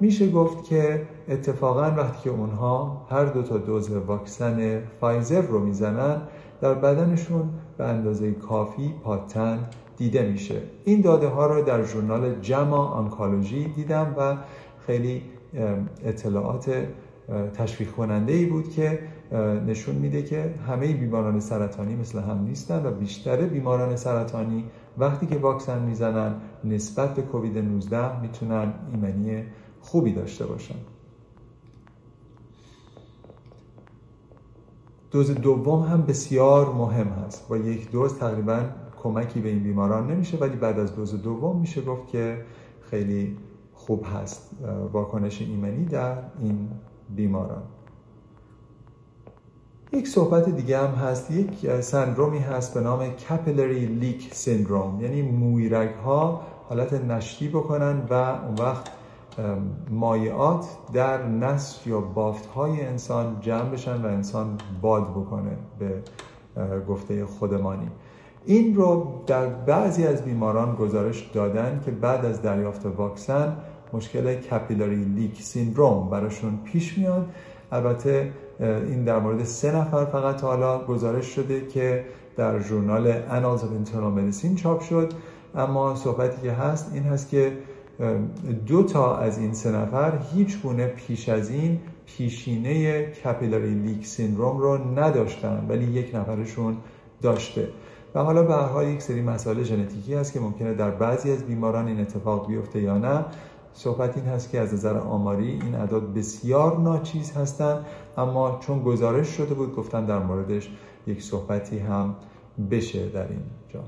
میشه 0.00 0.30
گفت 0.30 0.64
که 0.64 1.02
اتفاقا 1.28 1.90
وقتی 1.96 2.22
که 2.24 2.30
اونها 2.30 3.06
هر 3.10 3.24
دو 3.24 3.42
تا 3.42 3.58
دوز 3.58 3.90
واکسن 3.90 4.82
فایزر 5.00 5.42
رو 5.42 5.64
می‌زنن 5.64 6.22
در 6.60 6.74
بدنشون 6.74 7.50
به 7.78 7.84
اندازه 7.84 8.32
کافی 8.32 8.94
پاتن 9.04 9.58
دیده 9.96 10.22
میشه. 10.30 10.62
این 10.84 11.00
داده 11.00 11.28
ها 11.28 11.46
رو 11.46 11.62
در 11.62 11.84
ژورنال 11.84 12.40
جما 12.40 12.86
آنکالوژی 12.86 13.64
دیدم 13.64 14.14
و 14.18 14.36
خیلی 14.86 15.22
اطلاعات 16.04 16.86
تشویق 17.54 17.90
کننده 17.90 18.32
ای 18.32 18.44
بود 18.44 18.70
که 18.70 18.98
نشون 19.66 19.94
میده 19.94 20.22
که 20.22 20.54
همه 20.68 20.92
بیماران 20.92 21.40
سرطانی 21.40 21.96
مثل 21.96 22.20
هم 22.20 22.44
نیستن 22.44 22.86
و 22.86 22.90
بیشتر 22.90 23.46
بیماران 23.46 23.96
سرطانی 23.96 24.64
وقتی 24.98 25.26
که 25.26 25.36
واکسن 25.38 25.82
می‌زنن 25.82 26.34
نسبت 26.64 27.14
به 27.14 27.22
کووید 27.22 27.58
19 27.58 28.20
می‌تونن 28.20 28.72
ایمنی 28.92 29.44
خوبی 29.80 30.12
داشته 30.12 30.46
باشن. 30.46 30.74
دوز 35.10 35.30
دوم 35.30 35.82
هم 35.82 36.02
بسیار 36.02 36.72
مهم 36.72 37.08
هست. 37.08 37.48
با 37.48 37.56
یک 37.56 37.90
دوز 37.90 38.18
تقریبا 38.18 38.60
کمکی 39.02 39.40
به 39.40 39.48
این 39.48 39.62
بیماران 39.62 40.10
نمیشه 40.10 40.38
ولی 40.38 40.56
بعد 40.56 40.78
از 40.78 40.96
دوز 40.96 41.22
دوم 41.22 41.60
میشه 41.60 41.82
گفت 41.82 42.08
که 42.08 42.44
خیلی 42.80 43.36
خوب 43.74 44.04
هست 44.14 44.50
واکنش 44.92 45.42
ایمنی 45.42 45.84
در 45.84 46.18
این 46.40 46.68
بیماران. 47.16 47.62
یک 49.92 50.08
صحبت 50.08 50.48
دیگه 50.48 50.78
هم 50.78 50.94
هست. 50.94 51.30
یک 51.30 51.80
سندرومی 51.80 52.38
هست 52.38 52.74
به 52.74 52.80
نام 52.80 53.08
کپلری 53.08 53.86
لیک 53.86 54.34
سندروم 54.34 55.00
یعنی 55.00 55.22
مویرگ 55.22 55.94
ها 55.94 56.42
حالت 56.68 56.92
نشتی 56.92 57.48
بکنن 57.48 58.02
و 58.10 58.14
اون 58.14 58.54
وقت 58.58 58.90
مایعات 59.90 60.66
در 60.92 61.26
نسج 61.26 61.86
یا 61.86 62.00
بافت 62.00 62.46
های 62.46 62.86
انسان 62.86 63.36
جمع 63.40 63.70
بشن 63.70 64.02
و 64.02 64.06
انسان 64.06 64.58
باد 64.80 65.10
بکنه 65.10 65.56
به 65.78 66.02
گفته 66.88 67.26
خودمانی. 67.26 67.90
این 68.44 68.76
رو 68.76 69.12
در 69.26 69.46
بعضی 69.46 70.06
از 70.06 70.24
بیماران 70.24 70.74
گزارش 70.74 71.30
دادن 71.34 71.80
که 71.84 71.90
بعد 71.90 72.24
از 72.24 72.42
دریافت 72.42 72.86
واکسن 72.86 73.56
مشکل 73.92 74.34
کپیلاری 74.34 75.04
لیک 75.04 75.42
سیندروم 75.42 76.10
براشون 76.10 76.58
پیش 76.64 76.98
میاد. 76.98 77.26
البته 77.72 78.32
این 78.60 79.04
در 79.04 79.18
مورد 79.18 79.44
سه 79.44 79.76
نفر 79.76 80.04
فقط 80.04 80.44
حالا 80.44 80.84
گزارش 80.84 81.26
شده 81.26 81.66
که 81.66 82.04
در 82.36 82.60
ژورنال 82.60 83.12
Annals 83.12 83.60
of 83.60 83.88
Internal 83.88 84.18
Medicine 84.18 84.54
چاپ 84.56 84.80
شد. 84.80 85.12
اما 85.54 85.94
صحبتی 85.94 86.42
که 86.42 86.52
هست 86.52 86.90
این 86.94 87.02
هست 87.02 87.30
که 87.30 87.52
دو 88.66 88.82
تا 88.82 89.16
از 89.16 89.38
این 89.38 89.54
سه 89.54 89.70
نفر 89.70 90.18
هیچ 90.34 90.62
گونه 90.62 90.86
پیش 90.86 91.28
از 91.28 91.50
این 91.50 91.80
پیشینه 92.06 93.02
کپیلاری 93.06 93.74
لیک 93.74 94.06
سیندروم 94.06 94.58
رو 94.58 94.98
نداشتن 94.98 95.66
ولی 95.68 95.84
یک 95.84 96.14
نفرشون 96.14 96.76
داشته. 97.22 97.68
و 98.14 98.20
حالا 98.20 98.42
به 98.42 98.54
هر 98.54 98.60
حال 98.60 98.88
یک 98.88 99.02
سری 99.02 99.22
مسائل 99.22 99.62
ژنتیکی 99.62 100.14
هست 100.14 100.32
که 100.32 100.40
ممکنه 100.40 100.74
در 100.74 100.90
بعضی 100.90 101.32
از 101.32 101.46
بیماران 101.46 101.86
این 101.86 102.00
اتفاق 102.00 102.48
بیفته 102.48 102.80
یا 102.80 102.98
نه. 102.98 103.24
صحبت 103.76 104.16
این 104.16 104.26
هست 104.26 104.50
که 104.50 104.60
از 104.60 104.74
نظر 104.74 104.98
آماری 104.98 105.48
این 105.48 105.74
اعداد 105.74 106.14
بسیار 106.14 106.78
ناچیز 106.78 107.32
هستند 107.32 107.86
اما 108.16 108.58
چون 108.60 108.82
گزارش 108.82 109.28
شده 109.28 109.54
بود 109.54 109.76
گفتم 109.76 110.06
در 110.06 110.18
موردش 110.18 110.70
یک 111.06 111.22
صحبتی 111.22 111.78
هم 111.78 112.14
بشه 112.70 113.08
در 113.08 113.28
این 113.28 113.42
جا. 113.68 113.80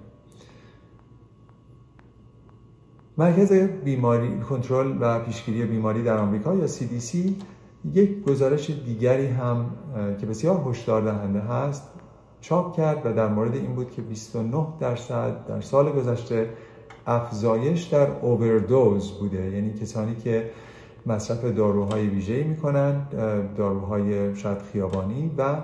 مرکز 3.19 3.53
بیماری 3.85 4.41
کنترل 4.41 4.97
و 5.01 5.19
پیشگیری 5.21 5.65
بیماری 5.65 6.03
در 6.03 6.17
آمریکا 6.17 6.55
یا 6.55 6.67
CDC 6.67 7.17
یک 7.95 8.23
گزارش 8.23 8.71
دیگری 8.71 9.27
هم 9.27 9.71
که 10.21 10.27
بسیار 10.27 10.65
هشدار 10.67 11.03
دهنده 11.03 11.41
هست 11.41 11.83
چاپ 12.41 12.77
کرد 12.77 13.07
و 13.07 13.13
در 13.13 13.29
مورد 13.29 13.55
این 13.55 13.75
بود 13.75 13.91
که 13.91 14.03
29 14.03 14.67
درصد 14.81 15.47
در 15.47 15.61
سال 15.61 15.93
گذشته 15.93 16.51
افزایش 17.09 17.83
در 17.83 18.07
اووردوز 18.23 19.11
بوده. 19.11 19.51
یعنی 19.51 19.73
کسانی 19.73 20.15
که 20.15 20.51
مصرف 21.07 21.45
داروهای 21.45 22.07
ویژه‌ای 22.07 22.45
می‌کنن 22.45 23.07
داروهای 23.57 24.37
شاید 24.37 24.59
خیابانی 24.73 25.31
و 25.39 25.57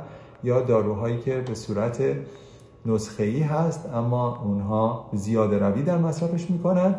یا 0.45 0.61
داروهایی 0.61 1.19
که 1.19 1.41
به 1.47 1.55
صورت 1.55 2.03
نسخه 2.87 3.25
ای 3.25 3.41
هست 3.41 3.91
اما 3.95 4.43
اونها 4.45 5.11
زیاده 5.13 5.59
روی 5.59 5.83
در 5.83 5.99
مصرفش 5.99 6.51
می‌کنن 6.51 6.95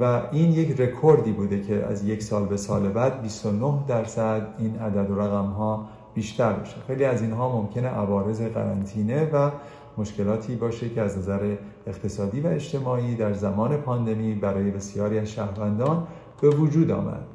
و 0.00 0.22
این 0.32 0.52
یک 0.52 0.80
رکوردی 0.80 1.32
بوده 1.32 1.60
که 1.60 1.86
از 1.86 2.04
یک 2.04 2.22
سال 2.22 2.46
به 2.46 2.56
سال 2.56 2.88
بعد 2.88 3.22
29 3.22 3.74
درصد 3.88 4.46
این 4.58 4.78
عدد 4.78 5.10
و 5.10 5.20
رقم 5.20 5.46
ها 5.46 5.86
بیشتر 6.14 6.52
بشه. 6.52 6.76
خیلی 6.86 7.04
از 7.04 7.22
اینها 7.22 7.56
ممکنه 7.56 7.88
عوارض 7.88 8.42
قرنطینه 8.42 9.30
و 9.32 9.50
مشکلاتی 9.98 10.54
باشه 10.54 10.88
که 10.88 11.00
از 11.00 11.18
نظر 11.18 11.56
اقتصادی 11.86 12.40
و 12.40 12.46
اجتماعی 12.46 13.14
در 13.14 13.32
زمان 13.32 13.76
پاندمی 13.76 14.34
برای 14.34 14.70
بسیاری 14.70 15.18
از 15.18 15.30
شهروندان 15.30 16.06
به 16.40 16.48
وجود 16.48 16.90
آمد. 16.90 17.26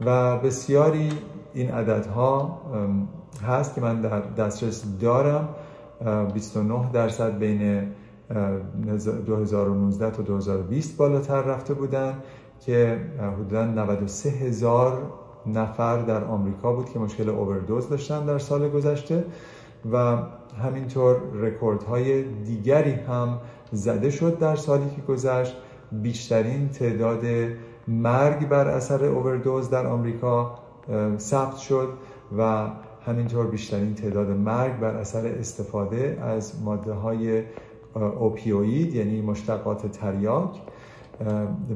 و 0.00 0.38
بسیاری 0.38 1.08
این 1.54 1.70
عددها 1.70 2.60
هست 3.46 3.74
که 3.74 3.80
من 3.80 4.00
در 4.00 4.20
دسترس 4.20 4.84
دارم. 5.00 5.48
29 6.34 6.92
درصد 6.92 7.38
بین 7.38 7.82
2019 9.26 10.10
تا 10.10 10.22
2020 10.22 10.96
بالاتر 10.96 11.42
رفته 11.42 11.74
بودن 11.74 12.14
که 12.60 13.00
حدودا 13.20 13.64
93 13.64 14.30
هزار 14.30 15.02
نفر 15.46 16.02
در 16.02 16.24
آمریکا 16.24 16.72
بود 16.72 16.90
که 16.90 16.98
مشکل 16.98 17.28
اووردوز 17.28 17.88
داشتن 17.88 18.26
در 18.26 18.38
سال 18.38 18.68
گذشته. 18.68 19.24
و 19.92 20.16
همینطور 20.62 21.16
رکوردهای 21.34 22.22
دیگری 22.22 22.92
هم 22.92 23.38
زده 23.72 24.10
شد 24.10 24.38
در 24.38 24.56
سالی 24.56 24.90
که 24.96 25.02
گذشت. 25.02 25.56
بیشترین 25.92 26.68
تعداد 26.68 27.24
مرگ 27.88 28.48
بر 28.48 28.68
اثر 28.68 29.04
اووردوز 29.04 29.70
در 29.70 29.86
آمریکا 29.86 30.58
ثبت 31.18 31.56
شد 31.56 31.88
و 32.38 32.66
همینطور 33.06 33.46
بیشترین 33.46 33.94
تعداد 33.94 34.30
مرگ 34.30 34.80
بر 34.80 34.96
اثر 34.96 35.26
استفاده 35.26 36.18
از 36.22 36.62
ماده 36.62 36.92
های 36.92 37.42
اوپیوید 38.18 38.94
یعنی 38.94 39.20
مشتقات 39.20 39.86
تریاک 39.86 40.60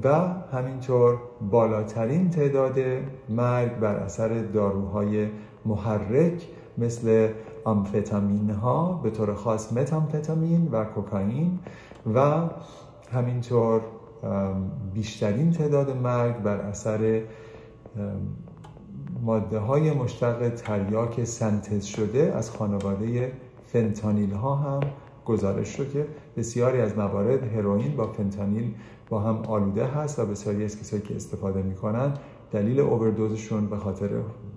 و 0.04 0.08
همینطور 0.52 1.18
بالاترین 1.50 2.30
تعداد 2.30 2.78
مرگ 3.28 3.78
بر 3.78 3.96
اثر 3.96 4.28
داروهای 4.28 5.28
محرک 5.64 6.48
مثل 6.78 7.28
آمفتامین 7.66 8.50
ها 8.50 9.00
به 9.02 9.10
طور 9.10 9.34
خاص 9.34 9.72
متامفتامین 9.72 10.68
و 10.72 10.84
کوکائین 10.84 11.58
و 12.14 12.48
همینطور 13.12 13.80
بیشترین 14.94 15.50
تعداد 15.50 15.96
مرگ 15.96 16.42
بر 16.42 16.56
اثر 16.56 17.22
ماده 19.22 19.58
های 19.58 19.90
مشتق 19.90 20.48
تریاک 20.48 21.24
سنتز 21.24 21.84
شده 21.84 22.32
از 22.36 22.50
خانواده 22.50 23.32
فنتانیل 23.66 24.32
ها 24.32 24.54
هم 24.54 24.80
گزارش 25.24 25.68
شد 25.68 25.92
که 25.92 26.06
بسیاری 26.36 26.80
از 26.80 26.98
موارد 26.98 27.54
هروئین 27.56 27.96
با 27.96 28.12
فنتانیل 28.12 28.74
با 29.08 29.20
هم 29.20 29.36
آلوده 29.36 29.86
هست 29.86 30.18
و 30.18 30.26
بسیاری 30.26 30.64
از 30.64 30.80
کسایی 30.80 31.02
که 31.02 31.16
استفاده 31.16 31.62
می‌کنن 31.62 32.12
دلیل 32.52 32.80
اووردوزشون 32.80 33.66
به 33.66 33.76
خاطر 33.76 34.10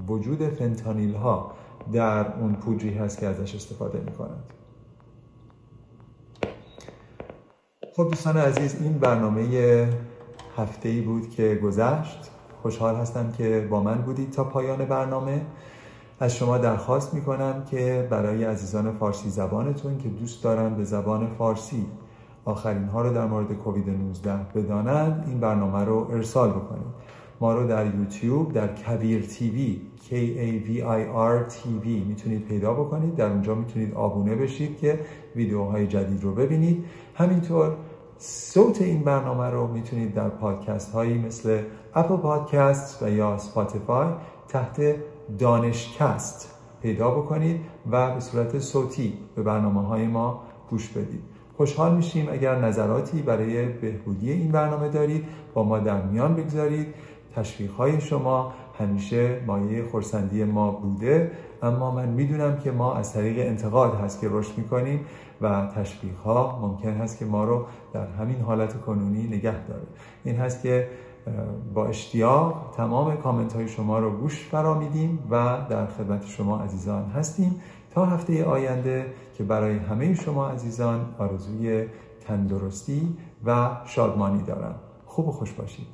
وجود 0.07 0.43
فنتانیل 0.43 1.15
ها 1.15 1.51
در 1.93 2.33
اون 2.39 2.53
پودری 2.53 2.93
هست 2.93 3.19
که 3.19 3.27
ازش 3.27 3.55
استفاده 3.55 3.99
می‌کنند. 3.99 4.43
خب 7.95 8.09
دوستان 8.09 8.37
عزیز 8.37 8.81
این 8.81 8.93
برنامه 8.93 9.43
هفته 10.57 10.89
ای 10.89 11.01
بود 11.01 11.29
که 11.29 11.59
گذشت. 11.63 12.31
خوشحال 12.61 12.95
هستم 12.95 13.31
که 13.31 13.67
با 13.69 13.83
من 13.83 13.97
بودید 13.97 14.31
تا 14.31 14.43
پایان 14.43 14.85
برنامه. 14.85 15.41
از 16.19 16.35
شما 16.35 16.57
درخواست 16.57 17.13
می‌کنم 17.13 17.65
که 17.71 18.07
برای 18.09 18.43
عزیزان 18.43 18.91
فارسی 18.91 19.29
زبانتون 19.29 19.97
که 19.97 20.09
دوست 20.09 20.43
دارن 20.43 20.75
به 20.75 20.83
زبان 20.83 21.27
فارسی 21.27 21.85
آخرین 22.45 22.85
ها 22.85 23.01
رو 23.01 23.13
در 23.13 23.25
مورد 23.25 23.53
کووید 23.53 23.89
19 23.89 24.33
بدانند 24.55 25.23
این 25.27 25.39
برنامه 25.39 25.85
رو 25.85 26.07
ارسال 26.11 26.49
بکنید. 26.49 26.93
ما 27.41 27.54
رو 27.54 27.67
در 27.67 27.95
یوتیوب 27.95 28.54
در 28.54 28.67
کویر 28.67 29.21
TV 29.21 29.81
K 29.97 30.12
A 30.12 30.67
V 30.67 30.82
I 30.82 31.02
R 31.15 31.52
TV 31.54 31.88
می‌تونید 32.08 32.45
پیدا 32.45 32.73
بکنید. 32.73 33.15
در 33.15 33.30
اونجا 33.32 33.56
می‌تونید 33.56 33.93
آبونه 33.93 34.36
بشید 34.36 34.78
که 34.78 34.99
ویدیوهای 35.36 35.88
جدید 35.88 36.23
رو 36.23 36.34
ببینید. 36.34 36.86
همینطور 37.15 37.75
صوت 38.17 38.82
این 38.82 39.04
برنامه 39.04 39.45
رو 39.49 39.67
می‌تونید 39.67 40.13
در 40.13 40.30
پادکست 40.30 40.91
هایی 40.91 41.17
مثل 41.17 41.62
Apple 41.95 42.17
Podcast 42.17 43.03
و 43.04 43.10
یا 43.10 43.38
Spotify 43.38 44.07
تحت 44.47 44.95
دانشکست 45.39 46.54
پیدا 46.82 47.12
بکنید 47.12 47.62
و 47.91 48.13
به 48.13 48.19
صورت 48.19 48.60
صوتی 48.60 49.13
به 49.36 49.43
برنامه 49.43 49.88
های 49.88 50.08
ما 50.08 50.43
گوش 50.69 50.89
بدید. 50.89 51.23
خوشحال 51.58 51.95
میشیم 51.95 52.28
اگر 52.32 52.56
نظراتی 52.56 53.21
برای 53.21 53.65
بهبودی 53.65 54.32
این 54.32 54.52
برنامه 54.52 54.89
دارید 54.89 55.25
با 55.54 55.63
ما 55.63 55.80
در 55.80 56.02
میان 56.02 56.36
بگذارید. 56.36 56.88
تشویق 57.35 57.71
های 57.71 58.01
شما 58.01 58.53
همیشه 58.79 59.41
مایه 59.47 59.83
خورسندی 59.83 60.43
ما 60.43 60.71
بوده 60.71 61.31
اما 61.63 61.91
من 61.91 62.09
می‌دونم 62.09 62.57
که 62.57 62.71
ما 62.71 62.93
از 62.93 63.13
طریق 63.13 63.47
انتقاد 63.47 63.95
هست 63.95 64.21
که 64.21 64.27
رشد 64.31 64.57
می‌کنیم 64.57 65.05
و 65.41 65.67
تشویق 65.75 66.17
ها 66.17 66.59
ممکن 66.61 66.93
هست 66.93 67.19
که 67.19 67.25
ما 67.25 67.43
رو 67.43 67.65
در 67.93 68.07
همین 68.07 68.41
حالت 68.41 68.81
کنونی 68.81 69.27
نگه 69.27 69.65
داره. 69.67 69.87
این 70.23 70.35
هست 70.35 70.61
که 70.63 70.87
با 71.73 71.87
اشتیاق 71.87 72.73
تمام 72.77 73.17
کامنت 73.17 73.53
های 73.53 73.67
شما 73.67 73.99
رو 73.99 74.11
گوش 74.17 74.47
فرا 74.47 74.79
میدیم 74.79 75.19
و 75.31 75.57
در 75.69 75.85
خدمت 75.85 76.25
شما 76.25 76.59
عزیزان 76.59 77.05
هستیم. 77.05 77.61
تا 77.91 78.05
هفته 78.05 78.45
آینده 78.45 79.05
که 79.37 79.43
برای 79.43 79.77
همه 79.77 80.13
شما 80.13 80.49
عزیزان 80.49 81.05
آرزوی 81.19 81.85
تندرستی 82.27 83.17
و 83.45 83.69
شادمانی 83.85 84.43
دارم. 84.43 84.75
خوب 85.05 85.27
و 85.27 85.31
خوش 85.31 85.51
باشید. 85.51 85.87